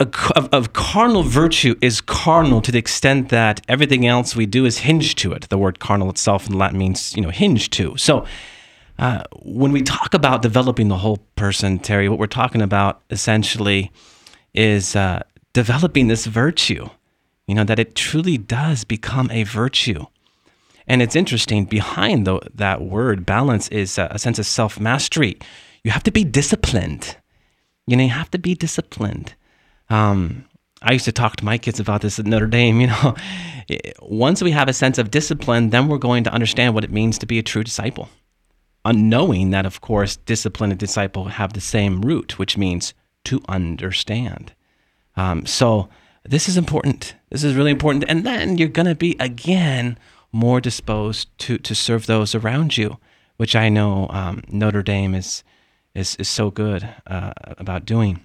a, 0.00 0.08
of, 0.36 0.48
of 0.52 0.72
cardinal 0.72 1.22
virtue 1.22 1.76
is 1.80 2.00
carnal 2.00 2.60
to 2.62 2.72
the 2.72 2.78
extent 2.78 3.28
that 3.28 3.60
everything 3.68 4.06
else 4.06 4.34
we 4.34 4.46
do 4.46 4.64
is 4.64 4.78
hinged 4.78 5.18
to 5.18 5.32
it. 5.32 5.48
The 5.48 5.58
word 5.58 5.78
carnal 5.78 6.10
itself 6.10 6.48
in 6.48 6.58
Latin 6.58 6.78
means, 6.78 7.14
you 7.14 7.22
know, 7.22 7.30
hinged 7.30 7.72
to. 7.74 7.96
So 7.96 8.26
uh, 8.98 9.22
when 9.42 9.72
we 9.72 9.82
talk 9.82 10.14
about 10.14 10.42
developing 10.42 10.88
the 10.88 10.98
whole 10.98 11.18
person, 11.36 11.78
Terry, 11.78 12.08
what 12.08 12.18
we're 12.18 12.26
talking 12.26 12.62
about 12.62 13.02
essentially 13.10 13.90
is 14.54 14.94
uh, 14.94 15.22
developing 15.52 16.08
this 16.08 16.26
virtue, 16.26 16.88
you 17.46 17.54
know, 17.54 17.64
that 17.64 17.78
it 17.78 17.94
truly 17.94 18.38
does 18.38 18.84
become 18.84 19.30
a 19.30 19.44
virtue. 19.44 20.06
And 20.86 21.00
it's 21.00 21.16
interesting, 21.16 21.64
behind 21.64 22.26
the, 22.26 22.40
that 22.54 22.82
word 22.82 23.24
balance 23.24 23.68
is 23.68 23.98
a, 23.98 24.08
a 24.10 24.18
sense 24.18 24.38
of 24.38 24.46
self 24.46 24.80
mastery. 24.80 25.38
You 25.84 25.90
have 25.90 26.02
to 26.04 26.10
be 26.10 26.24
disciplined. 26.24 27.16
You 27.86 27.96
know, 27.96 28.04
you 28.04 28.10
have 28.10 28.30
to 28.32 28.38
be 28.38 28.54
disciplined. 28.54 29.34
Um, 29.90 30.44
I 30.82 30.92
used 30.92 31.04
to 31.04 31.12
talk 31.12 31.36
to 31.36 31.44
my 31.44 31.58
kids 31.58 31.78
about 31.80 32.00
this 32.02 32.18
at 32.18 32.26
Notre 32.26 32.46
Dame. 32.46 32.80
You 32.80 32.86
know, 32.88 33.14
once 34.00 34.42
we 34.42 34.50
have 34.50 34.68
a 34.68 34.72
sense 34.72 34.98
of 34.98 35.10
discipline, 35.10 35.70
then 35.70 35.86
we're 35.86 35.98
going 35.98 36.24
to 36.24 36.32
understand 36.32 36.74
what 36.74 36.82
it 36.82 36.90
means 36.90 37.16
to 37.18 37.26
be 37.26 37.38
a 37.38 37.42
true 37.42 37.62
disciple. 37.62 38.08
Unknowing 38.84 39.50
that, 39.50 39.66
of 39.66 39.80
course, 39.80 40.16
discipline 40.16 40.70
and 40.70 40.80
disciple 40.80 41.26
have 41.26 41.52
the 41.52 41.60
same 41.60 42.02
root, 42.02 42.38
which 42.38 42.56
means 42.56 42.94
to 43.24 43.40
understand. 43.48 44.52
Um, 45.16 45.46
so 45.46 45.88
this 46.24 46.48
is 46.48 46.56
important. 46.56 47.14
This 47.30 47.44
is 47.44 47.54
really 47.54 47.70
important. 47.70 48.04
And 48.08 48.24
then 48.24 48.58
you're 48.58 48.68
going 48.68 48.86
to 48.86 48.94
be, 48.94 49.16
again, 49.20 49.98
more 50.32 50.60
disposed 50.60 51.28
to, 51.38 51.58
to 51.58 51.74
serve 51.74 52.06
those 52.06 52.34
around 52.34 52.76
you, 52.76 52.98
which 53.36 53.54
I 53.54 53.68
know 53.68 54.08
um, 54.10 54.42
Notre 54.48 54.82
Dame 54.82 55.14
is, 55.14 55.44
is, 55.94 56.16
is 56.16 56.28
so 56.28 56.50
good 56.50 56.88
uh, 57.06 57.32
about 57.58 57.84
doing 57.84 58.24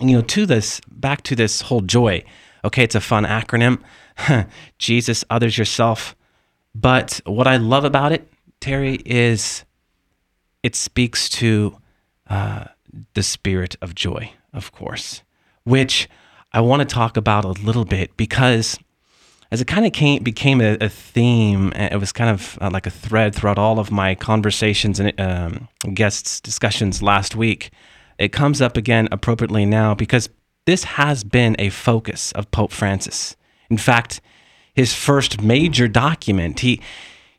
you 0.00 0.16
know, 0.16 0.22
to 0.22 0.46
this, 0.46 0.80
back 0.90 1.22
to 1.24 1.36
this 1.36 1.62
whole 1.62 1.82
joy. 1.82 2.24
Okay, 2.64 2.84
it's 2.84 2.94
a 2.94 3.00
fun 3.00 3.24
acronym 3.24 3.80
Jesus, 4.78 5.24
others, 5.30 5.56
yourself. 5.58 6.16
But 6.74 7.20
what 7.24 7.46
I 7.46 7.56
love 7.56 7.84
about 7.84 8.12
it, 8.12 8.28
Terry, 8.60 8.96
is 9.04 9.64
it 10.62 10.74
speaks 10.74 11.28
to 11.30 11.76
uh, 12.28 12.64
the 13.14 13.22
spirit 13.22 13.76
of 13.80 13.94
joy, 13.94 14.32
of 14.52 14.72
course, 14.72 15.22
which 15.64 16.08
I 16.52 16.60
want 16.60 16.80
to 16.80 16.94
talk 16.94 17.16
about 17.16 17.44
a 17.44 17.52
little 17.52 17.84
bit 17.84 18.16
because 18.16 18.78
as 19.50 19.60
it 19.60 19.66
kind 19.66 19.84
of 19.84 19.92
came, 19.92 20.22
became 20.22 20.60
a, 20.60 20.76
a, 20.80 20.88
theme, 20.88 21.72
it 21.72 21.98
was 21.98 22.12
kind 22.12 22.30
of 22.30 22.56
uh, 22.60 22.70
like 22.72 22.86
a 22.86 22.90
thread 22.90 23.34
throughout 23.34 23.58
all 23.58 23.80
of 23.80 23.90
my 23.90 24.14
conversations 24.14 25.00
and 25.00 25.18
um, 25.20 25.68
guests' 25.92 26.40
discussions 26.40 27.02
last 27.02 27.34
week 27.34 27.70
it 28.20 28.32
comes 28.32 28.60
up 28.60 28.76
again 28.76 29.08
appropriately 29.10 29.64
now 29.64 29.94
because 29.94 30.28
this 30.66 30.84
has 30.84 31.24
been 31.24 31.56
a 31.58 31.70
focus 31.70 32.32
of 32.32 32.50
Pope 32.50 32.70
Francis. 32.70 33.34
In 33.70 33.78
fact, 33.78 34.20
his 34.74 34.94
first 34.94 35.40
major 35.40 35.88
document, 35.88 36.60
he 36.60 36.82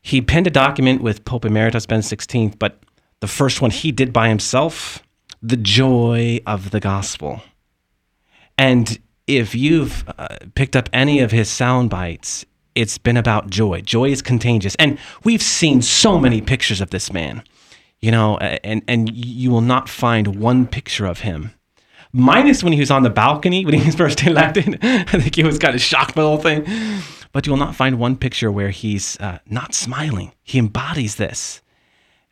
he 0.01 0.21
penned 0.21 0.47
a 0.47 0.51
document 0.51 1.01
with 1.01 1.25
Pope 1.25 1.45
Emeritus 1.45 1.85
Benedict 1.85 2.29
XVI, 2.29 2.57
but 2.57 2.79
the 3.19 3.27
first 3.27 3.61
one 3.61 3.71
he 3.71 3.91
did 3.91 4.11
by 4.11 4.29
himself, 4.29 5.03
the 5.41 5.57
joy 5.57 6.39
of 6.45 6.71
the 6.71 6.79
gospel. 6.79 7.41
And 8.57 8.99
if 9.27 9.55
you've 9.55 10.03
uh, 10.17 10.37
picked 10.55 10.75
up 10.75 10.89
any 10.91 11.19
of 11.19 11.31
his 11.31 11.49
sound 11.49 11.89
bites, 11.89 12.45
it's 12.73 12.97
been 12.97 13.17
about 13.17 13.49
joy. 13.49 13.81
Joy 13.81 14.09
is 14.09 14.21
contagious. 14.21 14.75
And 14.75 14.97
we've 15.23 15.41
seen 15.41 15.81
so 15.81 16.17
many 16.17 16.41
pictures 16.41 16.81
of 16.81 16.89
this 16.89 17.11
man 17.11 17.43
you 18.01 18.11
know, 18.11 18.37
and 18.37 18.81
and 18.87 19.13
you 19.13 19.51
will 19.51 19.61
not 19.61 19.87
find 19.87 20.39
one 20.39 20.65
picture 20.65 21.05
of 21.05 21.19
him. 21.19 21.53
Minus 22.13 22.63
when 22.63 22.73
he 22.73 22.79
was 22.79 22.91
on 22.91 23.03
the 23.03 23.09
balcony 23.09 23.65
when 23.65 23.73
he 23.73 23.85
was 23.85 23.95
first 24.03 24.23
elected. 24.23 24.79
I 24.81 25.03
think 25.03 25.35
he 25.35 25.43
was 25.43 25.57
kind 25.57 25.75
of 25.75 25.81
shocked 25.81 26.15
by 26.15 26.21
the 26.23 26.27
whole 26.27 26.37
thing. 26.37 26.65
But 27.31 27.45
you 27.45 27.51
will 27.51 27.59
not 27.59 27.75
find 27.75 27.97
one 27.97 28.17
picture 28.17 28.51
where 28.51 28.71
he's 28.71 29.19
uh, 29.19 29.39
not 29.49 29.73
smiling. 29.73 30.33
He 30.43 30.59
embodies 30.59 31.15
this. 31.15 31.61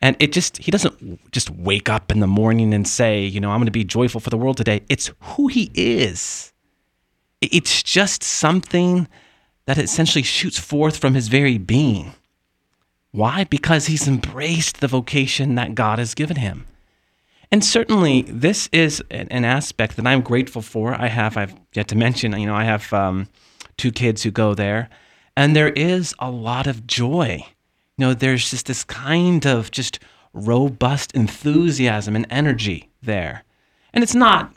And 0.02 0.16
it 0.18 0.32
just, 0.32 0.58
he 0.58 0.70
doesn't 0.70 1.30
just 1.32 1.50
wake 1.50 1.88
up 1.88 2.10
in 2.10 2.20
the 2.20 2.26
morning 2.26 2.72
and 2.72 2.86
say, 2.86 3.24
you 3.24 3.40
know, 3.40 3.50
I'm 3.50 3.58
going 3.58 3.66
to 3.66 3.70
be 3.70 3.84
joyful 3.84 4.20
for 4.20 4.30
the 4.30 4.36
world 4.36 4.56
today. 4.56 4.82
It's 4.88 5.10
who 5.20 5.48
he 5.48 5.70
is. 5.74 6.52
It's 7.40 7.82
just 7.82 8.22
something 8.22 9.08
that 9.66 9.78
essentially 9.78 10.22
shoots 10.22 10.58
forth 10.58 10.96
from 10.96 11.14
his 11.14 11.28
very 11.28 11.58
being. 11.58 12.14
Why? 13.12 13.44
Because 13.44 13.86
he's 13.86 14.08
embraced 14.08 14.80
the 14.80 14.88
vocation 14.88 15.54
that 15.56 15.74
God 15.74 15.98
has 15.98 16.14
given 16.14 16.36
him. 16.36 16.66
And 17.52 17.64
certainly, 17.64 18.22
this 18.22 18.68
is 18.72 19.02
an 19.10 19.44
aspect 19.44 19.96
that 19.96 20.06
I'm 20.06 20.20
grateful 20.20 20.62
for. 20.62 20.94
I 20.94 21.08
have, 21.08 21.36
I've 21.36 21.54
yet 21.74 21.88
to 21.88 21.96
mention, 21.96 22.38
you 22.38 22.46
know, 22.46 22.54
I 22.54 22.64
have 22.64 22.92
um, 22.92 23.28
two 23.76 23.90
kids 23.90 24.22
who 24.22 24.30
go 24.30 24.54
there, 24.54 24.88
and 25.36 25.56
there 25.56 25.70
is 25.70 26.14
a 26.20 26.30
lot 26.30 26.66
of 26.68 26.86
joy. 26.86 27.44
You 27.98 28.06
know, 28.06 28.14
there's 28.14 28.48
just 28.50 28.66
this 28.66 28.84
kind 28.84 29.46
of 29.46 29.70
just 29.72 29.98
robust 30.32 31.12
enthusiasm 31.12 32.14
and 32.14 32.26
energy 32.30 32.88
there. 33.02 33.42
And 33.92 34.04
it's 34.04 34.14
not, 34.14 34.54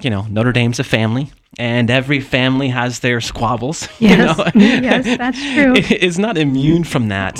you 0.00 0.08
know, 0.08 0.22
Notre 0.30 0.52
Dame's 0.52 0.80
a 0.80 0.84
family, 0.84 1.30
and 1.58 1.90
every 1.90 2.20
family 2.20 2.68
has 2.68 3.00
their 3.00 3.20
squabbles. 3.20 3.88
Yes, 3.98 4.38
you 4.38 4.44
know? 4.44 4.50
yes, 4.54 5.18
that's 5.18 5.38
true. 5.38 5.74
It's 6.00 6.16
not 6.16 6.38
immune 6.38 6.84
from 6.84 7.08
that 7.08 7.38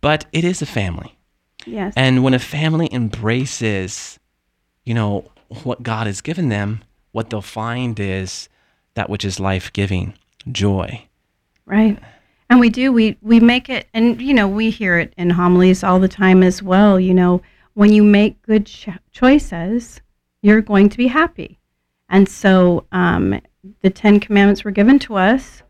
but 0.00 0.26
it 0.32 0.44
is 0.44 0.62
a 0.62 0.66
family. 0.66 1.16
Yes. 1.66 1.92
And 1.96 2.22
when 2.24 2.34
a 2.34 2.38
family 2.38 2.88
embraces, 2.92 4.18
you 4.84 4.94
know, 4.94 5.30
what 5.62 5.82
God 5.82 6.06
has 6.06 6.20
given 6.20 6.48
them, 6.48 6.82
what 7.12 7.30
they'll 7.30 7.42
find 7.42 7.98
is 7.98 8.48
that 8.94 9.10
which 9.10 9.24
is 9.24 9.40
life 9.40 9.72
giving, 9.72 10.14
joy. 10.50 11.06
Right. 11.66 11.98
And 12.48 12.58
we 12.58 12.68
do, 12.68 12.92
we, 12.92 13.16
we 13.22 13.38
make 13.38 13.68
it, 13.68 13.86
and, 13.94 14.20
you 14.20 14.34
know, 14.34 14.48
we 14.48 14.70
hear 14.70 14.98
it 14.98 15.12
in 15.16 15.30
homilies 15.30 15.84
all 15.84 16.00
the 16.00 16.08
time 16.08 16.42
as 16.42 16.62
well. 16.62 16.98
You 16.98 17.14
know, 17.14 17.42
when 17.74 17.92
you 17.92 18.02
make 18.02 18.42
good 18.42 18.70
choices, 19.12 20.00
you're 20.42 20.60
going 20.60 20.88
to 20.88 20.96
be 20.96 21.06
happy. 21.06 21.58
And 22.08 22.28
so 22.28 22.86
um, 22.90 23.40
the 23.82 23.90
Ten 23.90 24.18
Commandments 24.18 24.64
were 24.64 24.72
given 24.72 24.98
to 25.00 25.16
us 25.16 25.62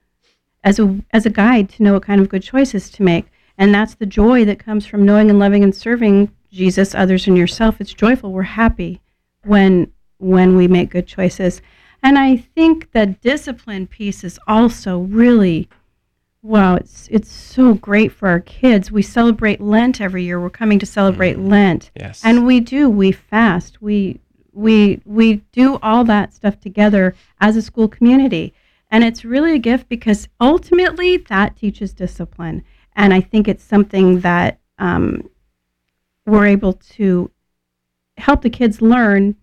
as 0.64 0.78
a, 0.78 0.98
as 1.10 1.26
a 1.26 1.30
guide 1.30 1.68
to 1.70 1.82
know 1.82 1.92
what 1.92 2.04
kind 2.04 2.20
of 2.20 2.30
good 2.30 2.42
choices 2.42 2.90
to 2.90 3.02
make. 3.02 3.26
And 3.58 3.74
that's 3.74 3.96
the 3.96 4.06
joy 4.06 4.46
that 4.46 4.58
comes 4.58 4.86
from 4.86 5.04
knowing 5.04 5.28
and 5.28 5.38
loving 5.38 5.62
and 5.62 5.74
serving 5.74 6.30
Jesus, 6.50 6.94
others, 6.94 7.26
and 7.26 7.36
yourself. 7.36 7.80
It's 7.80 7.92
joyful. 7.92 8.32
We're 8.32 8.42
happy 8.42 9.00
when 9.44 9.92
when 10.18 10.56
we 10.56 10.68
make 10.68 10.90
good 10.90 11.06
choices. 11.06 11.62
And 12.02 12.18
I 12.18 12.36
think 12.36 12.92
the 12.92 13.06
discipline 13.06 13.86
piece 13.86 14.24
is 14.24 14.38
also 14.46 14.98
really 14.98 15.68
wow, 16.42 16.76
it's 16.76 17.08
it's 17.10 17.30
so 17.30 17.74
great 17.74 18.12
for 18.12 18.28
our 18.28 18.40
kids. 18.40 18.90
We 18.90 19.02
celebrate 19.02 19.60
Lent 19.60 20.00
every 20.00 20.24
year. 20.24 20.40
We're 20.40 20.50
coming 20.50 20.78
to 20.78 20.86
celebrate 20.86 21.36
mm. 21.36 21.50
Lent. 21.50 21.90
Yes. 21.94 22.22
And 22.24 22.46
we 22.46 22.60
do, 22.60 22.88
we 22.88 23.12
fast. 23.12 23.82
We 23.82 24.20
we 24.52 25.00
we 25.04 25.36
do 25.52 25.78
all 25.82 26.04
that 26.04 26.34
stuff 26.34 26.60
together 26.60 27.14
as 27.40 27.56
a 27.56 27.62
school 27.62 27.88
community. 27.88 28.54
And 28.90 29.04
it's 29.04 29.24
really 29.24 29.54
a 29.54 29.58
gift 29.58 29.88
because 29.88 30.28
ultimately 30.40 31.16
that 31.16 31.56
teaches 31.56 31.92
discipline. 31.92 32.64
And 32.96 33.14
I 33.14 33.20
think 33.20 33.46
it's 33.46 33.62
something 33.62 34.20
that 34.20 34.58
um, 34.78 35.28
we're 36.30 36.46
able 36.46 36.74
to 36.74 37.30
help 38.16 38.42
the 38.42 38.50
kids 38.50 38.80
learn, 38.80 39.36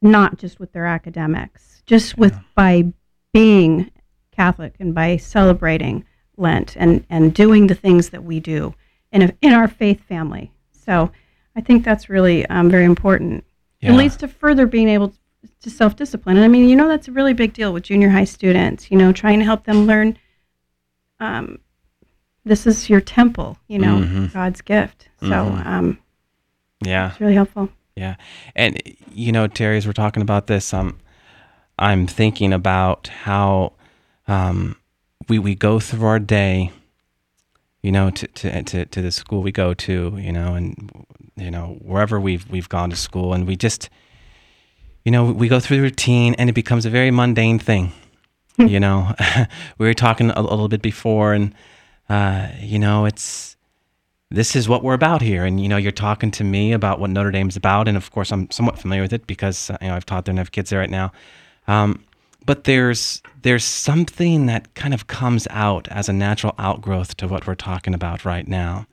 not 0.00 0.38
just 0.38 0.60
with 0.60 0.72
their 0.72 0.86
academics, 0.86 1.82
just 1.86 2.16
with 2.16 2.32
yeah. 2.32 2.40
by 2.54 2.92
being 3.32 3.90
Catholic 4.32 4.74
and 4.78 4.94
by 4.94 5.16
celebrating 5.16 6.04
Lent 6.36 6.76
and, 6.76 7.04
and 7.10 7.34
doing 7.34 7.66
the 7.66 7.74
things 7.74 8.10
that 8.10 8.24
we 8.24 8.40
do 8.40 8.74
in, 9.12 9.22
a, 9.22 9.32
in 9.42 9.52
our 9.52 9.68
faith 9.68 10.02
family. 10.04 10.52
So 10.72 11.10
I 11.56 11.60
think 11.60 11.84
that's 11.84 12.08
really 12.08 12.46
um, 12.46 12.70
very 12.70 12.84
important. 12.84 13.44
Yeah. 13.80 13.92
It 13.92 13.96
leads 13.96 14.16
to 14.18 14.28
further 14.28 14.66
being 14.66 14.88
able 14.88 15.12
to 15.62 15.70
self 15.70 15.96
discipline. 15.96 16.36
And 16.36 16.44
I 16.44 16.48
mean, 16.48 16.68
you 16.68 16.76
know, 16.76 16.88
that's 16.88 17.08
a 17.08 17.12
really 17.12 17.34
big 17.34 17.52
deal 17.52 17.72
with 17.72 17.84
junior 17.84 18.10
high 18.10 18.24
students, 18.24 18.90
you 18.90 18.96
know, 18.96 19.12
trying 19.12 19.38
to 19.38 19.44
help 19.44 19.64
them 19.64 19.86
learn 19.86 20.18
um, 21.18 21.58
this 22.44 22.66
is 22.66 22.88
your 22.88 23.00
temple, 23.00 23.58
you 23.68 23.78
know, 23.78 23.98
mm-hmm. 23.98 24.26
God's 24.26 24.62
gift. 24.62 25.08
So, 25.20 25.28
mm-hmm. 25.28 25.68
um, 25.68 25.98
yeah, 26.80 27.10
it's 27.10 27.20
really 27.20 27.34
helpful. 27.34 27.68
Yeah, 27.96 28.16
and 28.54 28.80
you 29.12 29.32
know, 29.32 29.46
Terry, 29.46 29.76
as 29.76 29.86
we're 29.86 29.92
talking 29.92 30.22
about 30.22 30.46
this, 30.46 30.72
um, 30.72 30.98
I'm 31.78 32.06
thinking 32.06 32.52
about 32.52 33.08
how 33.08 33.72
um, 34.28 34.76
we 35.28 35.38
we 35.38 35.54
go 35.54 35.80
through 35.80 36.06
our 36.06 36.18
day, 36.18 36.72
you 37.82 37.92
know, 37.92 38.10
to, 38.10 38.26
to 38.26 38.62
to 38.62 38.86
to 38.86 39.02
the 39.02 39.12
school 39.12 39.42
we 39.42 39.52
go 39.52 39.74
to, 39.74 40.16
you 40.18 40.32
know, 40.32 40.54
and 40.54 41.06
you 41.36 41.50
know 41.50 41.78
wherever 41.82 42.20
we've 42.20 42.48
we've 42.50 42.68
gone 42.68 42.90
to 42.90 42.96
school, 42.96 43.34
and 43.34 43.46
we 43.46 43.56
just 43.56 43.90
you 45.04 45.12
know, 45.12 45.24
we 45.24 45.48
go 45.48 45.60
through 45.60 45.78
the 45.78 45.82
routine 45.82 46.34
and 46.34 46.50
it 46.50 46.52
becomes 46.52 46.84
a 46.84 46.90
very 46.90 47.10
mundane 47.10 47.58
thing. 47.58 47.92
you 48.58 48.78
know, 48.78 49.14
we 49.78 49.86
were 49.86 49.94
talking 49.94 50.30
a, 50.30 50.40
a, 50.40 50.42
little 50.42 50.68
bit 50.68 50.82
before, 50.82 51.32
and 51.32 51.54
uh, 52.08 52.48
you 52.60 52.78
know, 52.78 53.06
it's 53.06 53.56
this 54.30 54.54
is 54.54 54.68
what 54.68 54.82
we're 54.82 54.94
about 54.94 55.22
here. 55.22 55.44
And 55.44 55.60
you 55.60 55.68
know, 55.68 55.76
you're 55.76 55.92
talking 55.92 56.30
to 56.32 56.44
me 56.44 56.72
about 56.72 57.00
what 57.00 57.10
Notre 57.10 57.30
Dame's 57.30 57.56
about, 57.56 57.88
and 57.88 57.96
of 57.96 58.10
course, 58.10 58.32
I'm 58.32 58.50
somewhat 58.50 58.78
familiar 58.78 59.02
with 59.02 59.12
it 59.12 59.26
because 59.26 59.70
uh, 59.70 59.78
you 59.80 59.88
know 59.88 59.96
I've 59.96 60.06
taught 60.06 60.24
there 60.24 60.32
and 60.32 60.38
have 60.38 60.52
kids 60.52 60.70
there 60.70 60.78
right 60.78 60.90
now. 60.90 61.12
Um, 61.66 62.04
but 62.44 62.64
there's 62.64 63.22
there's 63.42 63.64
something 63.64 64.46
that 64.46 64.74
kind 64.74 64.94
of 64.94 65.06
comes 65.06 65.46
out 65.50 65.88
as 65.88 66.08
a 66.08 66.12
natural 66.12 66.54
outgrowth 66.58 67.16
to 67.18 67.28
what 67.28 67.46
we're 67.46 67.54
talking 67.54 67.94
about 67.94 68.24
right 68.24 68.46
now, 68.46 68.86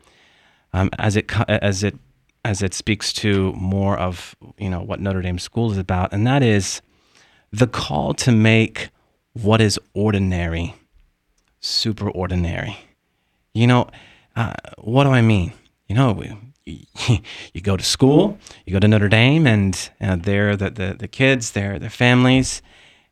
um, 0.73 0.89
as 1.00 1.15
it 1.15 1.32
as 1.47 1.84
it 1.84 1.95
as 2.43 2.62
it 2.62 2.73
speaks 2.73 3.13
to 3.13 3.54
more 3.54 3.97
of 3.97 4.36
you 4.58 4.69
know 4.69 4.82
what 4.82 5.00
Notre 5.00 5.21
Dame 5.21 5.39
School 5.39 5.71
is 5.71 5.78
about, 5.78 6.13
and 6.13 6.26
that 6.28 6.43
is 6.43 6.82
the 7.52 7.67
call 7.67 8.13
to 8.15 8.32
make 8.32 8.89
what 9.34 9.62
is 9.62 9.80
ordinary 9.93 10.73
super 11.60 12.10
ordinary. 12.10 12.78
You 13.54 13.67
know, 13.67 13.89
uh, 14.38 14.54
what 14.78 15.06
do 15.06 15.10
I 15.10 15.21
mean? 15.21 15.52
You 15.88 15.95
know, 15.95 16.23
you 16.65 17.62
go 17.62 17.76
to 17.76 17.84
school, 17.84 18.38
you 18.65 18.73
go 18.73 18.80
to 18.80 18.88
Notre 18.88 19.10
Dame, 19.10 19.47
and 19.47 19.89
uh, 20.00 20.15
they're 20.15 20.56
the, 20.56 20.69
the, 20.69 20.95
the 21.00 21.08
kids, 21.08 21.52
they're 21.52 21.80
their 21.80 21.89
families, 21.89 22.62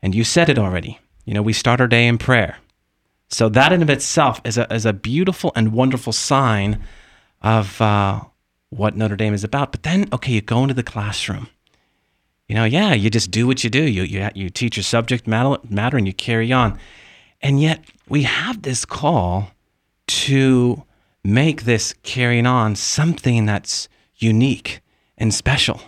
and 0.04 0.14
you 0.14 0.24
said 0.24 0.50
it 0.50 0.60
already. 0.60 1.00
You 1.26 1.34
know, 1.34 1.42
we 1.42 1.52
start 1.52 1.82
our 1.82 1.88
day 1.88 2.08
in 2.08 2.20
prayer. 2.20 2.58
So 3.28 3.50
that 3.50 3.74
in 3.74 3.82
of 3.82 3.90
itself 3.90 4.40
is 4.46 4.60
a, 4.60 4.72
is 4.72 4.86
a 4.86 4.94
beautiful 4.94 5.52
and 5.56 5.74
wonderful 5.74 6.14
sign 6.14 6.84
of 7.42 7.82
uh, 7.82 8.22
what 8.70 8.96
Notre 8.96 9.16
Dame 9.16 9.34
is 9.34 9.44
about. 9.44 9.72
But 9.72 9.82
then, 9.82 10.08
okay, 10.14 10.32
you 10.32 10.42
go 10.42 10.62
into 10.62 10.76
the 10.76 10.84
classroom. 10.84 11.50
You 12.48 12.54
know, 12.54 12.66
yeah, 12.66 12.94
you 12.94 13.10
just 13.10 13.32
do 13.32 13.48
what 13.48 13.64
you 13.64 13.72
do. 13.72 13.82
You, 13.82 14.04
you, 14.04 14.30
you 14.36 14.52
teach 14.52 14.78
your 14.78 14.84
subject 14.84 15.26
matter, 15.26 15.58
matter 15.68 15.98
and 15.98 16.06
you 16.06 16.14
carry 16.14 16.54
on. 16.54 16.78
And 17.42 17.60
yet, 17.60 17.84
we 18.08 18.24
have 18.24 18.62
this 18.62 18.86
call 18.86 19.50
to 20.08 20.84
make 21.26 21.64
this 21.64 21.94
carrying 22.04 22.46
on 22.46 22.76
something 22.76 23.46
that's 23.46 23.90
unique 24.16 24.82
and 25.18 25.34
special. 25.34 25.82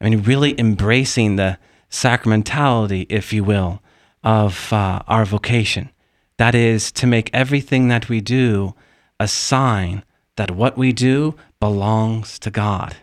I 0.00 0.08
mean, 0.08 0.22
really 0.22 0.58
embracing 0.58 1.36
the 1.36 1.58
sacramentality, 1.90 3.06
if 3.10 3.32
you 3.32 3.44
will, 3.44 3.82
of 4.22 4.72
uh, 4.72 5.02
our 5.06 5.24
vocation. 5.26 5.90
That 6.38 6.54
is 6.54 6.90
to 6.92 7.06
make 7.06 7.30
everything 7.32 7.88
that 7.88 8.08
we 8.08 8.20
do 8.20 8.74
a 9.20 9.28
sign 9.28 10.02
that 10.36 10.50
what 10.50 10.76
we 10.76 10.92
do 10.92 11.36
belongs 11.60 12.38
to 12.40 12.50
God. 12.50 12.96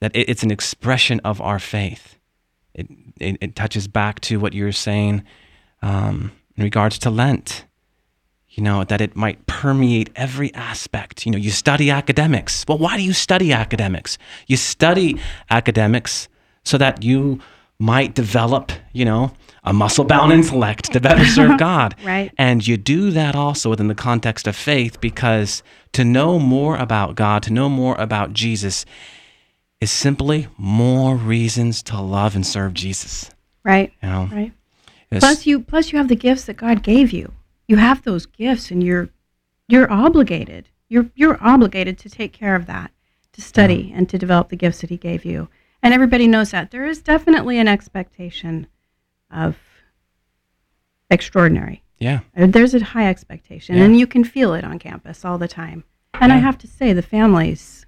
That 0.00 0.12
it's 0.14 0.44
an 0.44 0.50
expression 0.50 1.20
of 1.24 1.40
our 1.40 1.58
faith. 1.58 2.16
It, 2.74 2.86
it, 3.18 3.36
it 3.40 3.56
touches 3.56 3.88
back 3.88 4.20
to 4.20 4.38
what 4.38 4.52
you're 4.52 4.70
saying 4.72 5.24
um, 5.82 6.32
in 6.54 6.62
regards 6.62 6.98
to 7.00 7.10
Lent 7.10 7.64
you 8.58 8.64
know, 8.64 8.82
that 8.82 9.00
it 9.00 9.14
might 9.14 9.46
permeate 9.46 10.10
every 10.16 10.52
aspect. 10.52 11.24
You 11.24 11.30
know, 11.30 11.38
you 11.38 11.52
study 11.52 11.92
academics. 11.92 12.64
Well, 12.66 12.76
why 12.76 12.96
do 12.96 13.04
you 13.04 13.12
study 13.12 13.52
academics? 13.52 14.18
You 14.48 14.56
study 14.56 15.20
academics 15.48 16.26
so 16.64 16.76
that 16.76 17.04
you 17.04 17.40
might 17.78 18.16
develop, 18.16 18.72
you 18.92 19.04
know, 19.04 19.30
a 19.62 19.72
muscle 19.72 20.04
bound 20.04 20.32
intellect 20.32 20.92
to 20.92 20.98
better 20.98 21.24
serve 21.36 21.56
God. 21.56 21.94
right. 22.04 22.32
And 22.36 22.66
you 22.66 22.76
do 22.76 23.12
that 23.12 23.36
also 23.36 23.70
within 23.70 23.86
the 23.86 23.94
context 23.94 24.48
of 24.48 24.56
faith 24.56 25.00
because 25.00 25.62
to 25.92 26.04
know 26.04 26.40
more 26.40 26.76
about 26.76 27.14
God, 27.14 27.44
to 27.44 27.52
know 27.52 27.68
more 27.68 27.94
about 27.94 28.32
Jesus, 28.32 28.84
is 29.80 29.92
simply 29.92 30.48
more 30.56 31.14
reasons 31.14 31.80
to 31.84 32.00
love 32.00 32.34
and 32.34 32.44
serve 32.44 32.74
Jesus. 32.74 33.30
Right. 33.62 33.92
You 34.02 34.08
know? 34.08 34.28
Right. 34.32 34.52
Plus 35.12 35.46
you 35.46 35.60
plus 35.60 35.92
you 35.92 35.98
have 35.98 36.08
the 36.08 36.16
gifts 36.16 36.46
that 36.46 36.56
God 36.56 36.82
gave 36.82 37.12
you 37.12 37.32
you 37.68 37.76
have 37.76 38.02
those 38.02 38.26
gifts 38.26 38.70
and 38.70 38.82
you're 38.82 39.10
you're 39.68 39.90
obligated. 39.92 40.70
You're 40.88 41.10
you're 41.14 41.38
obligated 41.40 41.98
to 41.98 42.10
take 42.10 42.32
care 42.32 42.56
of 42.56 42.66
that, 42.66 42.90
to 43.32 43.42
study 43.42 43.92
and 43.94 44.08
to 44.08 44.18
develop 44.18 44.48
the 44.48 44.56
gifts 44.56 44.80
that 44.80 44.90
he 44.90 44.96
gave 44.96 45.24
you. 45.24 45.48
And 45.82 45.94
everybody 45.94 46.26
knows 46.26 46.50
that. 46.50 46.70
There 46.72 46.86
is 46.86 47.00
definitely 47.00 47.58
an 47.58 47.68
expectation 47.68 48.66
of 49.30 49.56
extraordinary. 51.10 51.82
Yeah. 51.98 52.20
Uh, 52.36 52.46
there's 52.46 52.74
a 52.74 52.82
high 52.82 53.08
expectation 53.08 53.76
Yeah. 53.76 53.84
and 53.84 53.98
you 53.98 54.06
can 54.06 54.24
feel 54.24 54.54
it 54.54 54.64
on 54.64 54.78
campus 54.78 55.24
all 55.24 55.38
the 55.38 55.48
time. 55.48 55.84
And 56.14 56.32
I 56.32 56.36
have 56.36 56.58
to 56.58 56.66
say 56.66 56.92
the 56.92 57.02
families 57.02 57.86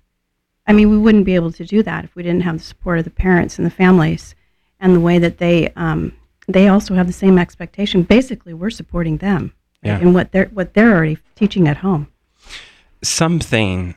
I 0.67 0.73
mean, 0.73 0.89
we 0.89 0.99
wouldn't 0.99 1.25
be 1.25 1.35
able 1.35 1.51
to 1.53 1.65
do 1.65 1.83
that 1.83 2.05
if 2.05 2.15
we 2.15 2.23
didn't 2.23 2.43
have 2.43 2.59
the 2.59 2.65
support 2.65 2.99
of 2.99 3.05
the 3.05 3.11
parents 3.11 3.59
and 3.59 3.67
the 3.67 3.71
families 3.71 4.37
and 4.79 4.95
the 4.95 5.01
way 5.01 5.19
that 5.19 5.39
they 5.39 5.71
um, 5.75 6.13
they 6.47 6.69
also 6.69 6.95
have 6.95 7.07
the 7.09 7.13
same 7.13 7.39
expectation. 7.39 8.03
Basically, 8.03 8.55
we're 8.55 8.71
supporting 8.71 9.17
them 9.17 9.53
Yeah. 9.83 9.99
in 10.01 10.13
what 10.13 10.33
they're 10.33 10.47
what 10.53 10.75
they're 10.75 10.93
already 10.95 11.19
teaching 11.37 11.67
at 11.69 11.79
home. 11.79 12.09
something 13.03 13.95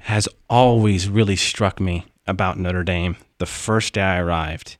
has 0.00 0.28
always 0.48 1.08
really 1.08 1.36
struck 1.36 1.78
me 1.80 2.04
about 2.26 2.58
Notre 2.58 2.82
Dame 2.82 3.16
the 3.38 3.46
first 3.46 3.94
day 3.94 4.02
I 4.02 4.18
arrived 4.18 4.76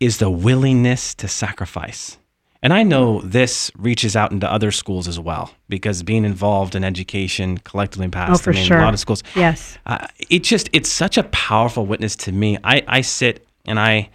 is 0.00 0.18
the 0.18 0.30
willingness 0.30 1.14
to 1.16 1.28
sacrifice. 1.28 2.18
And 2.62 2.72
I 2.72 2.82
know 2.82 3.20
this 3.20 3.70
reaches 3.76 4.16
out 4.16 4.32
into 4.32 4.50
other 4.50 4.70
schools 4.70 5.06
as 5.06 5.20
well 5.20 5.50
because 5.68 6.02
being 6.02 6.24
involved 6.24 6.74
in 6.74 6.82
education 6.82 7.58
collectively 7.58 8.06
in 8.06 8.10
Oh, 8.16 8.36
for 8.38 8.54
sure. 8.54 8.78
a 8.78 8.82
lot 8.84 8.94
of 8.94 9.00
schools, 9.00 9.22
Yes. 9.36 9.76
uh, 9.84 10.06
it 10.30 10.42
just 10.44 10.70
it's 10.72 10.88
such 10.90 11.18
a 11.18 11.24
powerful 11.24 11.84
witness 11.84 12.16
to 12.16 12.32
me. 12.32 12.56
I, 12.64 12.82
I 12.88 13.00
sit 13.02 13.46
and 13.66 13.78
I 13.78 14.08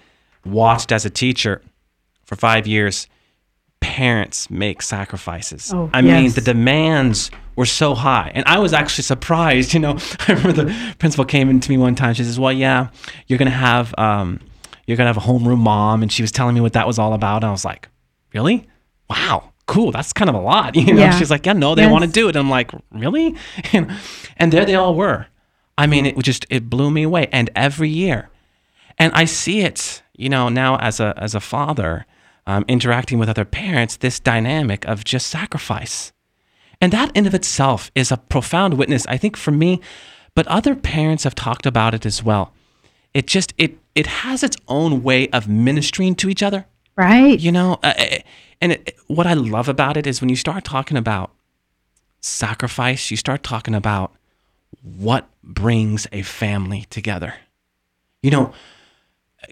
watched 0.45 0.91
as 0.91 1.05
a 1.05 1.11
teacher 1.11 1.61
for 2.25 2.35
five 2.35 2.65
years 2.65 3.07
parents 3.81 4.49
make 4.49 4.81
sacrifices. 4.81 5.71
Oh, 5.73 5.89
I 5.93 6.01
mean 6.01 6.31
the 6.31 6.41
demands 6.41 7.31
were 7.55 7.65
so 7.65 7.93
high. 7.95 8.31
And 8.33 8.43
I 8.47 8.59
was 8.59 8.73
actually 8.73 9.03
surprised, 9.03 9.73
you 9.75 9.79
know. 9.79 9.97
I 10.27 10.33
remember 10.33 10.51
the 10.63 10.95
principal 10.99 11.25
came 11.25 11.49
into 11.49 11.69
me 11.71 11.77
one 11.77 11.95
time, 11.95 12.13
she 12.13 12.23
says, 12.23 12.39
Well, 12.39 12.53
yeah, 12.53 12.89
you're 13.27 13.39
gonna 13.39 13.51
have 13.51 13.93
um 13.97 14.39
you're 14.87 14.97
gonna 14.97 15.09
have 15.13 15.17
a 15.17 15.21
homeroom 15.21 15.59
mom 15.59 16.01
and 16.01 16.11
she 16.11 16.21
was 16.21 16.31
telling 16.31 16.55
me 16.55 16.61
what 16.61 16.73
that 16.73 16.87
was 16.87 16.99
all 16.99 17.13
about. 17.13 17.37
And 17.43 17.45
I 17.45 17.51
was 17.51 17.65
like, 17.65 17.87
Really? 18.33 18.67
Wow, 19.09 19.51
cool. 19.65 19.91
That's 19.91 20.13
kind 20.13 20.29
of 20.29 20.35
a 20.35 20.39
lot. 20.41 20.75
You 20.75 20.93
know, 20.93 21.01
Yeah. 21.01 21.17
she's 21.17 21.31
like, 21.31 21.45
Yeah, 21.45 21.53
no, 21.53 21.75
they 21.75 21.83
Yes. 21.83 21.91
want 21.91 22.05
to 22.05 22.11
do 22.11 22.27
it. 22.27 22.35
And 22.35 22.43
I'm 22.45 22.49
like, 22.49 22.71
Really? 22.91 23.35
and, 23.73 23.91
and 24.37 24.51
there 24.53 24.65
they 24.65 24.75
all 24.75 24.95
were. 24.95 25.27
I 25.77 25.87
mean, 25.87 26.05
it 26.05 26.17
just 26.19 26.45
it 26.49 26.69
blew 26.69 26.91
me 26.91 27.03
away. 27.03 27.27
And 27.31 27.49
every 27.55 27.87
year, 27.89 28.29
and 28.97 29.13
I 29.13 29.23
see 29.23 29.61
it, 29.61 30.03
you 30.13 30.27
know, 30.27 30.49
now 30.49 30.75
as 30.75 30.99
a 30.99 31.13
as 31.15 31.33
a 31.35 31.39
father, 31.39 32.05
um, 32.47 32.65
interacting 32.67 33.19
with 33.19 33.29
other 33.29 33.45
parents, 33.45 33.97
this 33.97 34.19
dynamic 34.19 34.85
of 34.85 35.03
just 35.03 35.27
sacrifice, 35.27 36.11
and 36.81 36.91
that 36.93 37.11
in 37.15 37.27
of 37.27 37.33
itself 37.33 37.91
is 37.95 38.11
a 38.11 38.17
profound 38.17 38.75
witness, 38.75 39.05
I 39.07 39.17
think, 39.17 39.37
for 39.37 39.51
me. 39.51 39.81
But 40.35 40.47
other 40.47 40.75
parents 40.75 41.23
have 41.25 41.35
talked 41.35 41.65
about 41.65 41.93
it 41.93 42.05
as 42.05 42.23
well. 42.23 42.53
It 43.13 43.27
just 43.27 43.53
it 43.57 43.77
it 43.95 44.07
has 44.07 44.43
its 44.43 44.55
own 44.67 45.03
way 45.03 45.27
of 45.29 45.47
ministering 45.47 46.15
to 46.15 46.29
each 46.29 46.43
other 46.43 46.65
Right. 46.95 47.39
you 47.39 47.51
know 47.51 47.79
uh, 47.83 47.93
uh, 47.97 48.17
and 48.61 48.73
it, 48.73 48.95
what 49.07 49.25
i 49.25 49.33
love 49.33 49.69
about 49.69 49.95
it 49.97 50.05
is 50.05 50.19
when 50.21 50.29
you 50.29 50.35
start 50.35 50.63
talking 50.65 50.97
about 50.97 51.31
sacrifice 52.21 53.09
you 53.09 53.17
start 53.17 53.41
talking 53.43 53.73
about 53.73 54.13
what 54.81 55.27
brings 55.43 56.07
a 56.11 56.21
family 56.21 56.85
together 56.89 57.33
you 58.21 58.29
know 58.31 58.53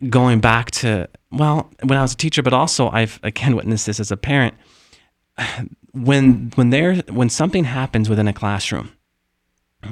going 0.09 0.39
back 0.39 0.71
to 0.71 1.07
well 1.31 1.69
when 1.83 1.97
i 1.97 2.01
was 2.01 2.13
a 2.13 2.17
teacher 2.17 2.43
but 2.43 2.53
also 2.53 2.89
i've 2.89 3.19
again 3.23 3.55
witnessed 3.55 3.85
this 3.85 3.99
as 3.99 4.11
a 4.11 4.17
parent 4.17 4.53
when 5.93 6.51
when 6.55 6.69
there 6.69 6.95
when 7.09 7.29
something 7.29 7.63
happens 7.63 8.09
within 8.09 8.27
a 8.27 8.33
classroom 8.33 8.91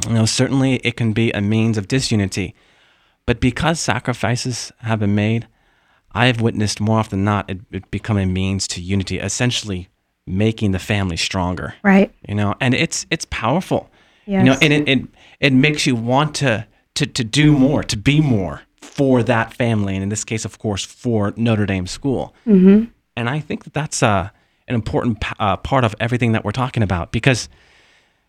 you 0.07 0.13
know 0.13 0.25
certainly 0.25 0.75
it 0.77 0.97
can 0.97 1.13
be 1.13 1.31
a 1.31 1.41
means 1.41 1.77
of 1.77 1.87
disunity 1.87 2.53
but 3.25 3.39
because 3.39 3.79
sacrifices 3.79 4.71
have 4.79 4.99
been 4.99 5.15
made 5.15 5.47
I 6.15 6.27
have 6.27 6.39
witnessed 6.39 6.79
more 6.79 6.99
often 6.99 7.19
than 7.19 7.25
not 7.25 7.49
it, 7.49 7.59
it 7.71 7.91
become 7.91 8.17
a 8.17 8.25
means 8.25 8.67
to 8.69 8.81
unity, 8.81 9.19
essentially 9.19 9.89
making 10.25 10.71
the 10.71 10.79
family 10.79 11.17
stronger. 11.17 11.75
Right. 11.83 12.11
You 12.27 12.35
know, 12.35 12.55
and 12.61 12.73
it's 12.73 13.05
it's 13.11 13.25
powerful. 13.25 13.91
Yes. 14.25 14.39
You 14.39 14.45
know, 14.45 14.57
and 14.61 14.73
it, 14.73 14.87
it 14.87 15.07
it 15.41 15.53
makes 15.53 15.85
you 15.85 15.95
want 15.95 16.33
to 16.35 16.65
to 16.95 17.05
to 17.05 17.23
do 17.23 17.51
more, 17.51 17.83
to 17.83 17.97
be 17.97 18.21
more 18.21 18.61
for 18.85 19.23
that 19.23 19.53
family, 19.53 19.95
and 19.95 20.03
in 20.03 20.09
this 20.09 20.23
case, 20.23 20.45
of 20.45 20.59
course, 20.59 20.83
for 20.85 21.33
Notre 21.35 21.65
Dame 21.65 21.87
School. 21.87 22.33
Mm-hmm. 22.47 22.85
And 23.17 23.29
I 23.29 23.39
think 23.39 23.63
that 23.63 23.73
that's 23.73 24.03
uh, 24.03 24.29
an 24.67 24.75
important 24.75 25.21
p- 25.21 25.35
uh, 25.39 25.57
part 25.57 25.83
of 25.83 25.95
everything 25.99 26.31
that 26.33 26.43
we're 26.45 26.51
talking 26.51 26.83
about 26.83 27.11
because, 27.11 27.49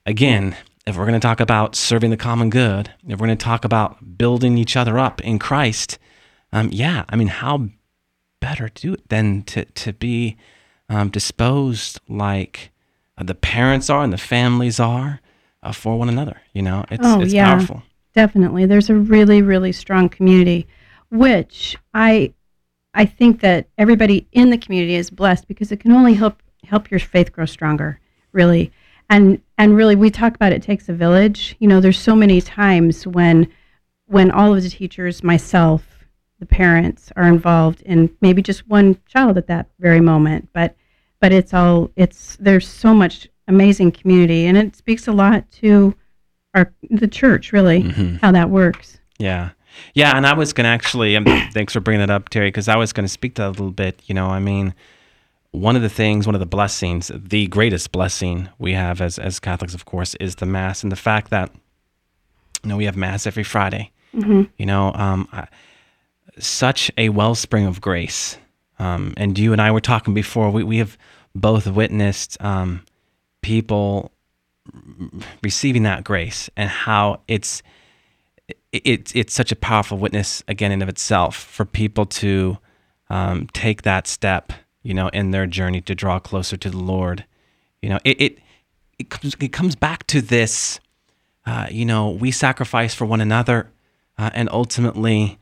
again, 0.05 0.57
if 0.87 0.97
we're 0.97 1.07
going 1.07 1.21
to 1.21 1.27
talk 1.27 1.41
about 1.41 1.75
serving 1.75 2.11
the 2.11 2.17
common 2.17 2.51
good, 2.51 2.91
if 3.09 3.19
we're 3.19 3.27
going 3.27 3.37
to 3.39 3.45
talk 3.45 3.65
about 3.65 4.17
building 4.19 4.57
each 4.59 4.77
other 4.77 4.99
up 4.99 5.21
in 5.23 5.39
Christ, 5.39 5.99
um, 6.53 6.69
yeah, 6.73 7.05
I 7.09 7.17
mean, 7.17 7.29
how 7.29 7.69
better 8.41 8.69
to 8.69 8.83
do 8.89 8.93
it 8.95 9.09
than 9.09 9.43
to 9.45 9.65
to 9.65 9.93
be 9.93 10.37
um, 10.89 11.11
disposed 11.11 12.01
like 12.09 12.71
the 13.21 13.35
parents 13.35 13.91
are 13.91 14.05
and 14.05 14.13
the 14.13 14.19
families 14.19 14.79
are 14.79 15.21
uh, 15.63 15.73
for 15.73 15.99
one 15.99 16.09
another. 16.09 16.41
You 16.53 16.63
know, 16.63 16.85
it's 16.91 17.05
Oh, 17.05 17.21
it's 17.21 17.33
yeah. 17.33 17.57
powerful. 17.57 17.83
Definitely. 18.17 18.67
There's 18.67 18.91
a 18.91 18.97
really, 18.97 19.43
really 19.43 19.73
strong 19.73 20.09
community. 20.09 20.67
which 21.11 21.77
I 21.95 22.35
I 22.95 23.07
think 23.07 23.41
that 23.43 23.69
everybody 23.79 24.27
in 24.33 24.51
the 24.51 24.59
community 24.59 24.97
is 24.97 25.11
blessed 25.11 25.49
because 25.49 25.73
it 25.73 25.81
can 25.81 25.93
only 25.93 26.15
help 26.15 26.43
help 26.65 26.91
your 26.91 27.01
faith 27.01 27.33
grow 27.33 27.47
stronger, 27.47 28.01
really. 28.33 28.73
And 29.11 29.41
and 29.59 29.77
really 29.77 29.97
we 29.97 30.11
talk 30.11 30.35
about 30.37 30.53
it 30.53 30.63
takes 30.63 30.89
a 30.89 30.95
village. 30.95 31.57
You 31.61 31.69
know, 31.69 31.81
there's 31.81 31.99
so 32.01 32.17
many 32.17 32.41
times 32.43 33.07
when 33.07 33.49
when 34.07 34.31
all 34.33 34.55
of 34.55 34.63
the 34.65 34.71
teachers, 34.71 35.23
myself, 35.25 36.05
the 36.41 36.47
parents 36.47 37.13
are 37.17 37.29
involved 37.29 37.83
in 37.83 38.11
maybe 38.23 38.43
just 38.43 38.69
one 38.69 38.99
child 39.07 39.39
at 39.39 39.49
that 39.49 39.69
very 39.81 40.01
moment, 40.01 40.49
but 40.55 40.77
but 41.21 41.33
it's 41.33 41.55
all 41.55 41.91
it's 41.97 42.37
there's 42.41 42.69
so 42.69 42.95
much 42.95 43.29
amazing 43.49 43.93
community 43.93 44.47
and 44.47 44.59
it 44.59 44.77
speaks 44.77 45.09
a 45.09 45.13
lot 45.13 45.51
to 45.53 45.95
our 46.57 46.73
the 46.91 47.07
church 47.07 47.53
really 47.53 47.83
Mm-hmm. 47.85 48.17
how 48.17 48.33
that 48.33 48.51
works. 48.51 48.99
Yeah. 49.19 49.51
Yeah, 49.95 50.17
and 50.17 50.27
I 50.27 50.33
was 50.33 50.55
going 50.55 50.65
to 50.65 50.71
actually, 50.71 51.17
um, 51.17 51.25
thanks 51.53 51.75
for 51.75 51.81
bringing 51.81 52.01
that 52.01 52.11
up, 52.11 52.31
Terry, 52.31 52.49
because 52.49 52.67
I 52.67 52.77
was 52.77 52.93
going 52.93 53.05
to 53.05 53.13
speak 53.13 53.35
to 53.35 53.43
that 53.43 53.49
a 53.49 53.51
little 53.51 53.71
bit. 53.71 54.01
You 54.07 54.15
know, 54.15 54.29
I 54.29 54.41
mean, 54.41 54.75
one 55.51 55.77
of 55.77 55.83
the 55.83 55.91
things, 55.91 56.27
one 56.27 56.35
of 56.35 56.41
the 56.41 56.47
blessings, 56.47 57.11
the 57.15 57.47
greatest 57.49 57.93
blessing 57.93 58.49
we 58.59 58.73
have 58.73 59.01
as, 59.03 59.19
as 59.19 59.39
Catholics, 59.39 59.75
of 59.75 59.85
course, 59.85 60.15
is 60.17 60.37
the 60.37 60.47
Mass 60.47 60.83
and 60.83 60.91
the 60.91 60.97
fact 60.97 61.31
that, 61.31 61.51
you 62.63 62.71
know, 62.71 62.77
we 62.79 62.87
have 62.87 62.97
Mass 62.97 63.27
every 63.27 63.45
Friday. 63.45 63.93
You 64.57 64.65
know, 64.67 64.95
um, 64.95 65.29
I, 65.31 65.47
such 66.39 66.91
a 66.97 67.11
wellspring 67.11 67.67
of 67.67 67.83
grace. 67.83 68.39
Um, 68.79 69.13
and 69.19 69.39
you 69.39 69.53
and 69.53 69.61
I 69.61 69.71
were 69.71 69.81
talking 69.81 70.15
before, 70.15 70.51
we, 70.51 70.63
we 70.63 70.79
have 70.79 70.97
both 71.35 71.67
witnessed 71.67 72.39
um, 72.43 72.83
people 73.43 74.11
receiving 75.43 75.83
that 75.85 76.05
grace 76.05 76.51
and 76.57 76.69
how 76.69 77.21
it's 77.29 77.63
it's 78.73 79.15
it's 79.15 79.35
such 79.35 79.53
a 79.53 79.57
powerful 79.57 79.99
witness 79.99 80.43
again 80.49 80.73
in 80.73 80.83
of 80.83 80.89
itself 80.89 81.37
for 81.37 81.65
people 81.65 82.07
to 82.07 82.59
um, 83.09 83.47
take 83.53 83.83
that 83.83 84.07
step, 84.07 84.53
you 84.83 84.95
know, 84.95 85.09
in 85.09 85.31
their 85.31 85.47
journey 85.47 85.81
to 85.83 85.95
draw 85.95 86.19
closer 86.19 86.57
to 86.57 86.71
the 86.71 86.79
Lord. 86.79 87.25
You 87.83 87.91
know, 87.91 87.99
it 88.05 88.21
it 88.21 88.39
it 88.99 89.11
comes, 89.11 89.37
it 89.41 89.53
comes 89.53 89.77
back 89.77 90.07
to 90.09 90.21
this. 90.21 90.81
Uh, 91.45 91.67
you 91.71 91.85
know, 91.85 92.11
we 92.11 92.33
sacrifice 92.33 92.93
for 92.93 93.05
one 93.05 93.21
another, 93.21 93.71
uh, 94.19 94.31
and 94.35 94.49
ultimately, 94.51 95.39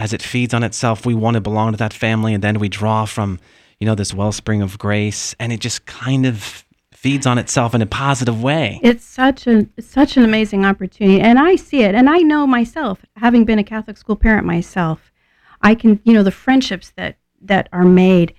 as 0.00 0.12
it 0.12 0.20
feeds 0.20 0.52
on 0.52 0.64
itself, 0.64 1.06
we 1.06 1.14
want 1.14 1.34
to 1.34 1.40
belong 1.40 1.72
to 1.72 1.78
that 1.78 1.92
family, 1.92 2.34
and 2.34 2.42
then 2.42 2.58
we 2.58 2.68
draw 2.68 3.04
from, 3.04 3.38
you 3.78 3.86
know, 3.86 3.94
this 3.94 4.12
wellspring 4.12 4.62
of 4.62 4.78
grace, 4.78 5.32
and 5.38 5.52
it 5.52 5.60
just 5.60 5.86
kind 5.86 6.26
of 6.26 6.63
feeds 7.04 7.26
on 7.26 7.36
itself 7.36 7.74
in 7.74 7.82
a 7.82 7.86
positive 7.86 8.42
way. 8.42 8.80
It's 8.82 9.04
such 9.04 9.46
a 9.46 9.68
such 9.78 10.16
an 10.16 10.24
amazing 10.24 10.64
opportunity, 10.64 11.20
and 11.20 11.38
I 11.38 11.54
see 11.54 11.82
it, 11.82 11.94
and 11.94 12.08
I 12.08 12.20
know 12.20 12.46
myself, 12.46 13.04
having 13.16 13.44
been 13.44 13.58
a 13.58 13.62
Catholic 13.62 13.98
school 13.98 14.16
parent 14.16 14.46
myself, 14.46 15.12
I 15.60 15.74
can 15.74 16.00
you 16.04 16.14
know 16.14 16.22
the 16.22 16.30
friendships 16.30 16.94
that 16.96 17.18
that 17.42 17.68
are 17.74 17.84
made, 17.84 18.32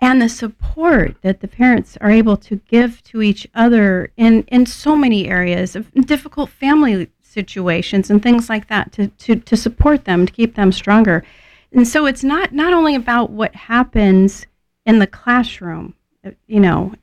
and 0.00 0.22
the 0.22 0.28
support 0.28 1.16
that 1.22 1.40
the 1.40 1.48
parents 1.48 1.98
are 2.00 2.10
able 2.12 2.36
to 2.36 2.54
give 2.68 3.02
to 3.10 3.20
each 3.20 3.48
other 3.52 4.12
in 4.16 4.44
in 4.44 4.64
so 4.64 4.94
many 4.94 5.26
areas 5.26 5.74
of 5.74 5.90
difficult 6.06 6.50
family 6.50 7.10
situations 7.20 8.10
and 8.10 8.22
things 8.22 8.48
like 8.48 8.68
that 8.68 8.92
to 8.92 9.08
to 9.08 9.34
to 9.34 9.56
support 9.56 10.04
them 10.04 10.24
to 10.24 10.32
keep 10.32 10.54
them 10.54 10.70
stronger, 10.70 11.24
and 11.72 11.88
so 11.88 12.06
it's 12.06 12.22
not 12.22 12.52
not 12.52 12.72
only 12.72 12.94
about 12.94 13.30
what 13.30 13.56
happens 13.56 14.46
in 14.86 15.00
the 15.00 15.08
classroom, 15.08 15.94
you 16.46 16.60
know, 16.60 16.94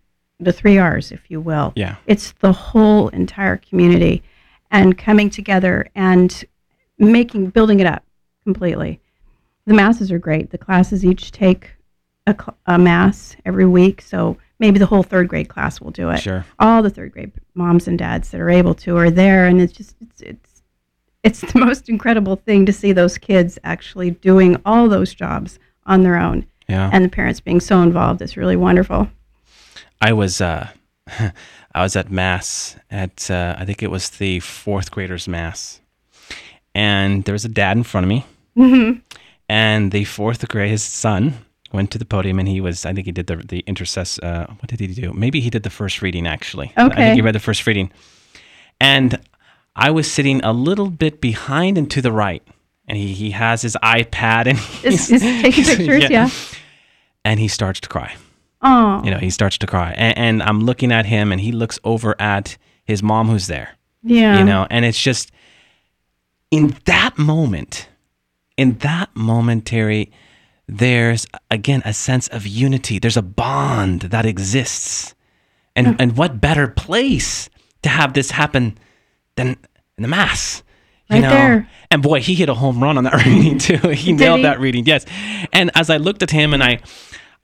the 0.42 0.52
three 0.52 0.78
R's, 0.78 1.12
if 1.12 1.30
you 1.30 1.40
will. 1.40 1.72
Yeah. 1.76 1.96
It's 2.08 2.34
the 2.40 2.52
whole 2.52 3.08
entire 3.10 3.58
community 3.58 4.24
and 4.72 4.98
coming 4.98 5.30
together 5.30 5.88
and 5.96 6.44
making, 6.98 7.52
building 7.52 7.80
it 7.80 7.86
up 7.86 8.04
completely. 8.44 9.00
The 9.66 9.74
masses 9.74 10.12
are 10.12 10.20
great. 10.20 10.50
The 10.50 10.58
classes 10.58 11.06
each 11.06 11.32
take 11.32 11.72
a, 12.28 12.36
a 12.66 12.78
mass 12.80 13.36
every 13.46 13.66
week. 13.66 14.02
So 14.02 14.38
maybe 14.60 14.80
the 14.80 14.86
whole 14.88 15.04
third 15.04 15.28
grade 15.28 15.50
class 15.50 15.80
will 15.80 15.92
do 15.92 16.10
it. 16.10 16.18
Sure. 16.20 16.46
All 16.60 16.82
the 16.82 16.90
third 16.90 17.12
grade 17.12 17.32
moms 17.54 17.88
and 17.88 17.98
dads 18.00 18.32
that 18.32 18.42
are 18.42 18.50
able 18.50 18.74
to 18.76 18.98
are 18.98 19.12
there. 19.12 19.46
And 19.46 19.62
it's 19.62 19.74
just, 19.74 19.96
it's, 20.02 20.22
it's, 20.22 20.62
it's 21.24 21.54
the 21.54 21.60
most 21.66 21.88
incredible 21.90 22.38
thing 22.38 22.66
to 22.66 22.74
see 22.74 22.92
those 22.94 23.18
kids 23.18 23.60
actually 23.64 24.12
doing 24.12 24.60
all 24.66 24.90
those 24.90 25.14
jobs 25.14 25.60
on 25.86 26.02
their 26.04 26.16
own 26.16 26.46
Yeah. 26.68 26.90
and 26.92 27.06
the 27.06 27.10
parents 27.10 27.40
being 27.40 27.60
so 27.60 27.82
involved. 27.82 28.22
It's 28.22 28.38
really 28.38 28.56
wonderful. 28.56 29.08
I 30.02 30.14
was 30.14 30.42
uh, 30.42 30.70
I 31.74 31.82
was 31.82 31.96
at 31.96 32.12
mass 32.12 32.76
at 32.90 33.30
uh, 33.30 33.56
I 33.58 33.66
think 33.66 33.84
it 33.84 33.92
was 33.92 34.10
the 34.10 34.40
fourth 34.40 34.92
graders 34.92 35.28
mass, 35.28 35.80
and 36.74 37.24
there 37.24 37.34
was 37.34 37.46
a 37.46 37.50
dad 37.50 37.78
in 37.78 37.84
front 37.84 38.06
of 38.06 38.10
me, 38.10 38.26
and 39.48 39.92
the 39.92 40.06
fourth 40.06 40.48
grade 40.48 40.70
his 40.70 40.84
son 40.84 41.46
went 41.72 41.92
to 41.92 41.98
the 41.98 42.06
podium 42.06 42.38
and 42.40 42.48
he 42.48 42.60
was 42.60 42.86
I 42.86 42.94
think 42.94 43.06
he 43.06 43.12
did 43.12 43.28
the 43.28 43.38
the 43.38 43.64
intercess 43.68 44.22
uh, 44.24 44.48
what 44.48 44.68
did 44.68 44.80
he 44.80 44.88
do? 44.88 45.14
Maybe 45.14 45.40
he 45.40 45.50
did 45.50 45.64
the 45.64 45.70
first 45.70 46.02
reading 46.02 46.26
actually. 46.28 46.74
I 46.76 46.90
think 46.90 47.16
he 47.16 47.22
read 47.22 47.36
the 47.36 47.40
first 47.40 47.66
reading, 47.68 47.92
and 48.80 49.20
I 49.76 49.92
was 49.92 50.12
sitting 50.12 50.44
a 50.44 50.52
little 50.52 50.90
bit 50.90 51.22
behind 51.22 51.78
and 51.78 51.90
to 51.92 52.02
the 52.02 52.12
right, 52.12 52.42
and 52.88 52.98
he 52.98 53.14
he 53.14 53.32
has 53.32 53.62
his 53.62 53.78
iPad 53.84 54.48
and 54.48 54.58
he's, 54.82 55.12
is 55.12 55.22
taking 55.22 55.64
pictures, 55.64 56.10
yeah. 56.10 56.30
and 57.24 57.40
he 57.40 57.48
starts 57.48 57.80
to 57.82 57.88
cry 57.88 58.16
Oh, 58.62 59.02
you 59.04 59.12
know, 59.12 59.18
he 59.18 59.30
starts 59.30 59.58
to 59.60 59.68
cry. 59.68 59.94
And, 59.98 60.18
and 60.18 60.44
I'm 60.44 60.62
looking 60.62 60.92
at 60.92 61.06
him, 61.06 61.32
and 61.32 61.42
he 61.42 61.52
looks 61.52 61.80
over 61.84 62.16
at 62.20 62.58
his 62.86 63.02
mom 63.02 63.28
who's 63.30 63.48
there, 63.48 63.78
yeah. 64.04 64.38
you 64.38 64.46
know, 64.46 64.68
and 64.70 64.86
it's 64.86 65.02
just 65.02 65.32
in 66.52 66.76
that 66.86 67.18
moment, 67.18 67.88
in 68.58 68.78
that 68.80 69.10
momentary, 69.16 70.12
there's 70.68 71.26
again 71.50 71.82
a 71.86 71.94
sense 71.94 72.28
of 72.28 72.46
unity. 72.46 73.00
There's 73.00 73.18
a 73.18 73.22
bond 73.22 74.02
that 74.04 74.26
exists. 74.26 75.16
And, 75.76 75.88
mm. 75.88 75.96
and 76.00 76.18
what 76.18 76.42
better 76.42 76.68
place 76.68 77.50
to 77.84 77.90
have 77.90 78.14
this 78.14 78.32
happen 78.32 78.78
than 79.36 79.58
in 79.98 80.02
the 80.02 80.08
Mass? 80.08 80.64
You 81.10 81.16
Right 81.16 81.22
know? 81.24 81.30
there. 81.30 81.70
And 81.90 82.02
boy, 82.02 82.22
he 82.22 82.36
hit 82.36 82.50
a 82.50 82.54
home 82.54 82.82
run 82.82 82.98
on 82.98 83.06
that 83.06 83.14
reading 83.26 83.58
too. 83.58 83.78
He 83.90 84.12
Did 84.12 84.20
nailed 84.20 84.40
he? 84.40 84.44
that 84.44 84.60
reading, 84.60 84.86
yes. 84.86 85.06
And 85.52 85.72
as 85.76 85.90
I 85.90 85.98
looked 85.98 86.24
at 86.24 86.32
him 86.32 86.54
and 86.54 86.64
I, 86.64 86.80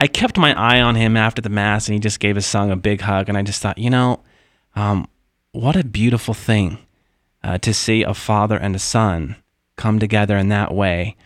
I 0.00 0.06
kept 0.06 0.38
my 0.38 0.52
eye 0.54 0.80
on 0.80 0.94
him 0.94 1.16
after 1.16 1.42
the 1.42 1.48
mass, 1.48 1.88
and 1.88 1.94
he 1.94 2.00
just 2.00 2.20
gave 2.20 2.36
his 2.36 2.46
son 2.46 2.70
a 2.70 2.76
big 2.76 3.00
hug. 3.00 3.28
And 3.28 3.36
I 3.36 3.42
just 3.42 3.60
thought, 3.60 3.78
you 3.78 3.90
know, 3.90 4.22
um, 4.76 5.08
what 5.52 5.74
a 5.76 5.84
beautiful 5.84 6.34
thing 6.34 6.78
uh, 7.42 7.58
to 7.58 7.74
see 7.74 8.02
a 8.02 8.14
father 8.14 8.56
and 8.56 8.76
a 8.76 8.78
son 8.78 9.36
come 9.76 9.98
together 9.98 10.36
in 10.36 10.48
that 10.50 10.72
way 10.72 11.16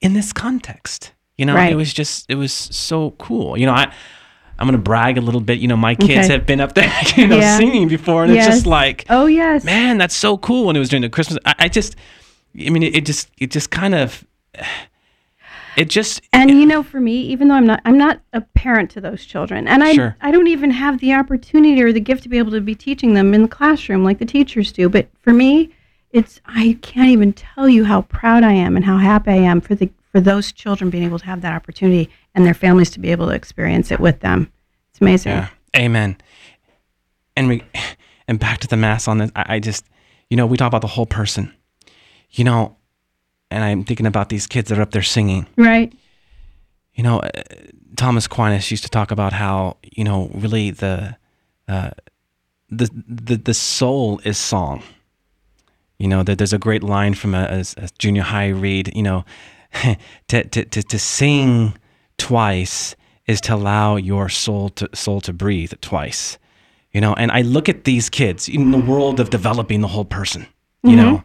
in 0.00 0.12
this 0.14 0.32
context. 0.32 1.12
You 1.38 1.46
know, 1.46 1.54
Right. 1.54 1.72
it 1.72 1.76
was 1.76 1.92
just, 1.92 2.26
it 2.28 2.34
was 2.34 2.52
so 2.52 3.12
cool. 3.12 3.56
You 3.56 3.64
know, 3.66 3.72
I, 3.72 3.92
I'm 4.58 4.66
gonna 4.66 4.76
brag 4.78 5.16
a 5.16 5.20
little 5.22 5.40
bit. 5.40 5.58
You 5.58 5.68
know, 5.68 5.76
my 5.76 5.94
kids 5.94 6.26
Okay. 6.26 6.32
have 6.34 6.44
been 6.46 6.60
up 6.60 6.74
there, 6.74 6.92
you 7.16 7.26
know, 7.26 7.38
Yeah. 7.38 7.56
singing 7.56 7.88
before, 7.88 8.24
and 8.24 8.32
it's 8.32 8.44
just 8.46 8.66
like, 8.66 9.06
Oh 9.08 9.24
yes. 9.26 9.64
man, 9.64 9.96
that's 9.98 10.14
so 10.14 10.36
cool. 10.36 10.66
When 10.66 10.76
it 10.76 10.78
was 10.80 10.90
during 10.90 11.02
the 11.02 11.08
Christmas, 11.08 11.38
I, 11.46 11.54
I 11.60 11.68
just, 11.68 11.96
I 12.60 12.68
mean, 12.68 12.82
it, 12.82 12.94
it 12.96 13.06
just, 13.06 13.30
it 13.38 13.50
just 13.50 13.70
kind 13.70 13.94
of, 13.94 14.24
it 15.76 15.88
just, 15.88 16.22
And 16.32 16.50
you 16.50 16.66
know, 16.66 16.82
for 16.82 17.00
me, 17.00 17.20
even 17.22 17.48
though 17.48 17.54
I'm 17.54 17.66
not, 17.66 17.80
I'm 17.84 17.98
not 17.98 18.20
a 18.32 18.40
parent 18.40 18.90
to 18.92 19.00
those 19.00 19.24
children, 19.24 19.66
and 19.66 19.82
I, 19.82 19.94
Sure. 19.94 20.16
I 20.20 20.30
don't 20.30 20.48
even 20.48 20.70
have 20.70 21.00
the 21.00 21.14
opportunity 21.14 21.82
or 21.82 21.92
the 21.92 22.00
gift 22.00 22.22
to 22.24 22.28
be 22.28 22.38
able 22.38 22.52
to 22.52 22.60
be 22.60 22.74
teaching 22.74 23.14
them 23.14 23.34
in 23.34 23.42
the 23.42 23.48
classroom 23.48 24.04
like 24.04 24.18
the 24.18 24.26
teachers 24.26 24.72
do. 24.72 24.88
But 24.88 25.08
for 25.20 25.32
me, 25.32 25.70
it's 26.10 26.40
I 26.46 26.78
can't 26.82 27.08
even 27.08 27.32
tell 27.32 27.68
you 27.68 27.84
how 27.84 28.02
proud 28.02 28.44
I 28.44 28.52
am 28.52 28.76
and 28.76 28.84
how 28.84 28.98
happy 28.98 29.30
I 29.30 29.36
am 29.36 29.60
for 29.60 29.74
the 29.74 29.90
for 30.12 30.20
those 30.20 30.52
children 30.52 30.90
being 30.90 31.04
able 31.04 31.18
to 31.18 31.24
have 31.24 31.40
that 31.40 31.54
opportunity 31.54 32.10
and 32.34 32.44
their 32.44 32.54
families 32.54 32.90
to 32.90 33.00
be 33.00 33.10
able 33.10 33.28
to 33.28 33.32
experience 33.32 33.90
it 33.90 33.98
with 33.98 34.20
them. 34.20 34.52
It's 34.90 35.00
amazing. 35.00 35.32
Yeah. 35.32 35.48
Amen. 35.74 36.18
And 37.34 37.48
we, 37.48 37.62
and 38.28 38.38
back 38.38 38.58
to 38.58 38.68
the 38.68 38.76
mass 38.76 39.08
on 39.08 39.18
this. 39.18 39.30
I, 39.34 39.54
I 39.54 39.58
just, 39.58 39.86
you 40.28 40.36
know, 40.36 40.44
we 40.46 40.58
talk 40.58 40.68
about 40.68 40.82
the 40.82 40.86
whole 40.86 41.06
person, 41.06 41.50
you 42.30 42.44
know, 42.44 42.76
and 43.52 43.64
I'm 43.64 43.84
thinking 43.84 44.06
about 44.06 44.28
these 44.28 44.46
kids 44.46 44.68
that 44.68 44.78
are 44.78 44.82
up 44.82 44.90
there 44.90 45.02
singing. 45.02 45.46
Right. 45.56 45.92
You 46.94 47.02
know, 47.02 47.22
Thomas 47.96 48.26
Aquinas 48.26 48.70
used 48.70 48.84
to 48.84 48.90
talk 48.90 49.10
about 49.10 49.32
how, 49.32 49.76
you 49.82 50.04
know, 50.04 50.30
really 50.34 50.70
the, 50.70 51.16
uh, 51.68 51.90
the, 52.70 52.90
the, 53.08 53.36
the 53.36 53.54
soul 53.54 54.20
is 54.24 54.38
song. 54.38 54.82
You 55.98 56.08
know, 56.08 56.22
that 56.22 56.38
there's 56.38 56.52
a 56.52 56.58
great 56.58 56.82
line 56.82 57.14
from 57.14 57.34
a, 57.34 57.44
a, 57.44 57.64
a 57.76 57.88
junior 57.98 58.22
high 58.22 58.48
read, 58.48 58.92
you 58.94 59.02
know, 59.02 59.24
to, 60.28 60.44
to, 60.44 60.64
to, 60.64 60.82
to 60.82 60.98
sing 60.98 61.74
twice 62.18 62.96
is 63.26 63.40
to 63.42 63.54
allow 63.54 63.96
your 63.96 64.28
soul 64.28 64.68
to 64.70 64.88
soul 64.94 65.20
to 65.20 65.32
breathe 65.32 65.72
twice. 65.80 66.38
You 66.92 67.00
know, 67.00 67.14
and 67.14 67.30
I 67.30 67.42
look 67.42 67.68
at 67.68 67.84
these 67.84 68.10
kids 68.10 68.48
in 68.48 68.70
the 68.70 68.78
world 68.78 69.18
of 69.18 69.30
developing 69.30 69.80
the 69.80 69.88
whole 69.88 70.04
person, 70.04 70.46
you 70.82 70.94
know, 70.94 71.24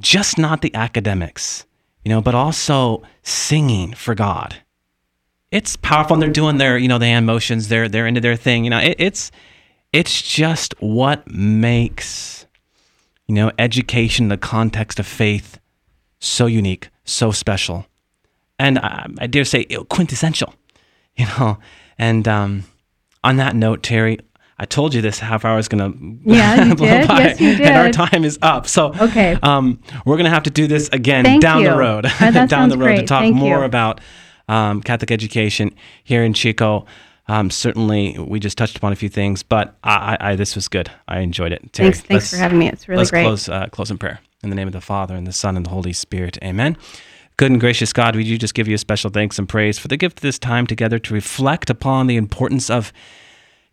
just 0.00 0.38
not 0.38 0.62
the 0.62 0.74
academics, 0.74 1.64
you 2.04 2.08
know, 2.08 2.20
but 2.20 2.34
also 2.34 3.02
singing 3.22 3.92
for 3.94 4.14
God. 4.14 4.56
It's 5.50 5.76
powerful 5.76 6.14
and 6.14 6.22
they're 6.22 6.30
doing 6.30 6.58
their, 6.58 6.76
you 6.78 6.88
know, 6.88 6.98
the 6.98 7.06
hand 7.06 7.26
motions, 7.26 7.68
they're 7.68 7.88
they're 7.88 8.06
into 8.06 8.20
their 8.20 8.36
thing. 8.36 8.64
You 8.64 8.70
know, 8.70 8.80
it, 8.80 8.96
it's 8.98 9.30
it's 9.92 10.20
just 10.22 10.74
what 10.80 11.30
makes 11.30 12.44
you 13.26 13.34
know, 13.34 13.50
education 13.58 14.28
the 14.28 14.36
context 14.36 14.98
of 15.00 15.06
faith 15.06 15.58
so 16.18 16.46
unique, 16.46 16.90
so 17.04 17.30
special, 17.30 17.86
and 18.58 18.78
I, 18.78 19.06
I 19.18 19.26
dare 19.26 19.44
say 19.44 19.64
quintessential, 19.64 20.54
you 21.16 21.26
know. 21.26 21.58
And 21.98 22.26
um, 22.28 22.64
on 23.22 23.36
that 23.36 23.56
note, 23.56 23.82
Terry, 23.82 24.18
I 24.58 24.66
told 24.66 24.94
you 24.94 25.00
this 25.00 25.18
half 25.18 25.44
hour 25.44 25.58
is 25.58 25.68
going 25.68 25.92
to 26.24 26.30
Yeah, 26.32 26.64
you 26.64 26.74
blow 26.74 26.86
did. 26.88 27.08
by, 27.08 27.18
Yes, 27.20 27.40
you 27.40 27.48
and 27.64 27.76
our 27.76 27.90
time 27.90 28.24
is 28.24 28.38
up. 28.42 28.66
So 28.68 28.94
Okay. 29.00 29.36
um, 29.42 29.80
we're 30.06 30.16
going 30.16 30.24
to 30.26 30.30
have 30.30 30.44
to 30.44 30.50
do 30.50 30.66
this 30.66 30.88
again 30.90 31.24
Thank 31.24 31.42
down 31.42 31.64
the 31.64 31.76
road, 31.76 32.04
that 32.20 32.48
down 32.48 32.68
the 32.68 32.78
road 32.78 32.96
to 32.96 33.02
talk 33.02 33.20
Thank 33.22 33.36
more 33.36 33.58
you. 33.60 33.64
about 33.64 34.00
um, 34.48 34.82
Catholic 34.82 35.10
education 35.10 35.74
here 36.04 36.22
in 36.22 36.34
Chico. 36.34 36.86
Um, 37.26 37.50
certainly, 37.50 38.18
we 38.18 38.38
just 38.38 38.58
touched 38.58 38.76
upon 38.76 38.92
a 38.92 38.96
few 38.96 39.08
things, 39.08 39.42
but 39.42 39.74
I, 39.82 40.16
I, 40.20 40.30
I 40.32 40.36
this 40.36 40.54
was 40.54 40.68
good. 40.68 40.90
I 41.08 41.20
enjoyed 41.20 41.52
it. 41.52 41.72
Terry, 41.72 41.90
Thanks, 41.92 42.00
thanks 42.06 42.30
for 42.30 42.36
having 42.36 42.58
me. 42.58 42.68
It's 42.68 42.86
really 42.86 42.98
let's 42.98 43.10
great. 43.10 43.22
close 43.22 43.48
uh, 43.48 43.66
close 43.68 43.90
in 43.90 43.96
prayer 43.96 44.20
in 44.42 44.50
the 44.50 44.54
name 44.56 44.66
of 44.68 44.74
the 44.74 44.82
Father 44.82 45.14
and 45.14 45.26
the 45.26 45.32
Son 45.32 45.56
and 45.56 45.64
the 45.64 45.70
Holy 45.70 45.94
Spirit. 45.94 46.36
Amen. 46.44 46.76
Good 47.38 47.50
and 47.50 47.58
gracious 47.58 47.94
God, 47.94 48.14
we 48.14 48.24
do 48.24 48.36
just 48.36 48.52
give 48.54 48.68
you 48.68 48.74
a 48.74 48.78
special 48.78 49.08
thanks 49.10 49.38
and 49.38 49.48
praise 49.48 49.78
for 49.78 49.88
the 49.88 49.96
gift 49.96 50.18
of 50.18 50.22
this 50.22 50.38
time 50.38 50.66
together 50.66 50.98
to 51.00 51.14
reflect 51.14 51.70
upon 51.70 52.06
the 52.06 52.16
importance 52.16 52.68
of 52.68 52.92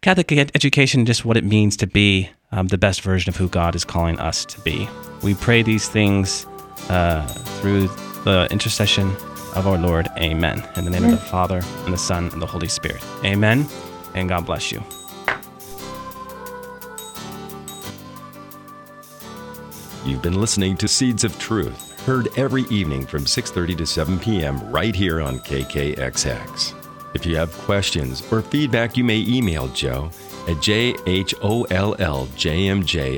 Catholic 0.02 0.32
ed- 0.32 0.52
education, 0.56 1.06
just 1.06 1.26
what 1.26 1.38
it 1.38 1.44
means 1.44 1.78
to 1.78 1.86
be 1.86 2.30
um, 2.52 2.68
the 2.68 2.78
best 2.78 3.02
version 3.02 3.30
of 3.30 3.36
who 3.36 3.48
God 3.48 3.76
is 3.76 3.86
calling 3.86 4.20
us 4.20 4.46
to 4.46 4.60
be. 4.62 4.90
We 5.22 5.36
pray 5.36 5.62
these 5.62 5.88
things 5.88 6.48
uh, 6.90 7.28
through 7.62 7.88
the 8.24 8.48
intercession 8.50 9.10
of 9.56 9.68
our 9.68 9.78
Lord. 9.78 10.08
Amen. 10.18 10.68
In 10.76 10.86
the 10.86 10.92
name 10.92 11.06
of 11.06 11.12
the 11.12 11.18
Father 11.18 11.62
and 11.86 11.94
the 11.94 12.00
Son 12.00 12.30
and 12.34 12.42
the 12.42 12.48
Holy 12.48 12.68
Spirit. 12.68 13.04
Amen. 13.24 13.68
And 14.16 14.28
God 14.28 14.48
bless 14.48 14.72
you. 14.72 14.84
You've 20.04 20.24
been 20.24 20.42
listening 20.42 20.78
to 20.78 20.88
Seeds 20.88 21.24
of 21.24 21.38
Truth, 21.38 22.00
heard 22.08 22.28
every 22.40 22.64
evening 22.72 23.06
from 23.06 23.26
6:30 23.26 23.78
to 23.78 23.86
7 23.86 24.18
p.m. 24.18 24.72
right 24.72 24.96
here 24.96 25.22
on 25.22 25.38
KKXX. 25.42 26.81
If 27.14 27.26
you 27.26 27.36
have 27.36 27.52
questions 27.60 28.24
or 28.32 28.42
feedback, 28.42 28.96
you 28.98 29.04
may 29.04 29.20
email 29.28 29.68
Joe 29.70 30.12
at 30.48 30.58
jholljmj 30.58 31.32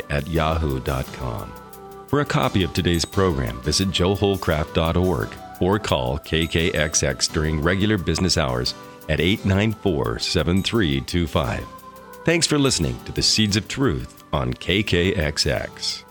at 0.09 0.27
yahoo.com. 0.27 1.53
For 2.07 2.19
a 2.21 2.25
copy 2.25 2.63
of 2.63 2.73
today's 2.73 3.05
program, 3.05 3.59
visit 3.61 3.89
joehollcraft.org 3.89 5.29
or 5.59 5.79
call 5.79 6.19
KKXX 6.19 7.31
during 7.33 7.61
regular 7.61 7.97
business 7.97 8.37
hours 8.37 8.73
at 9.09 9.19
894 9.19 10.19
7325. 10.19 11.65
Thanks 12.25 12.47
for 12.47 12.57
listening 12.57 12.97
to 13.05 13.11
the 13.11 13.21
Seeds 13.21 13.57
of 13.57 13.67
Truth 13.67 14.23
on 14.31 14.53
KKXX. 14.53 16.02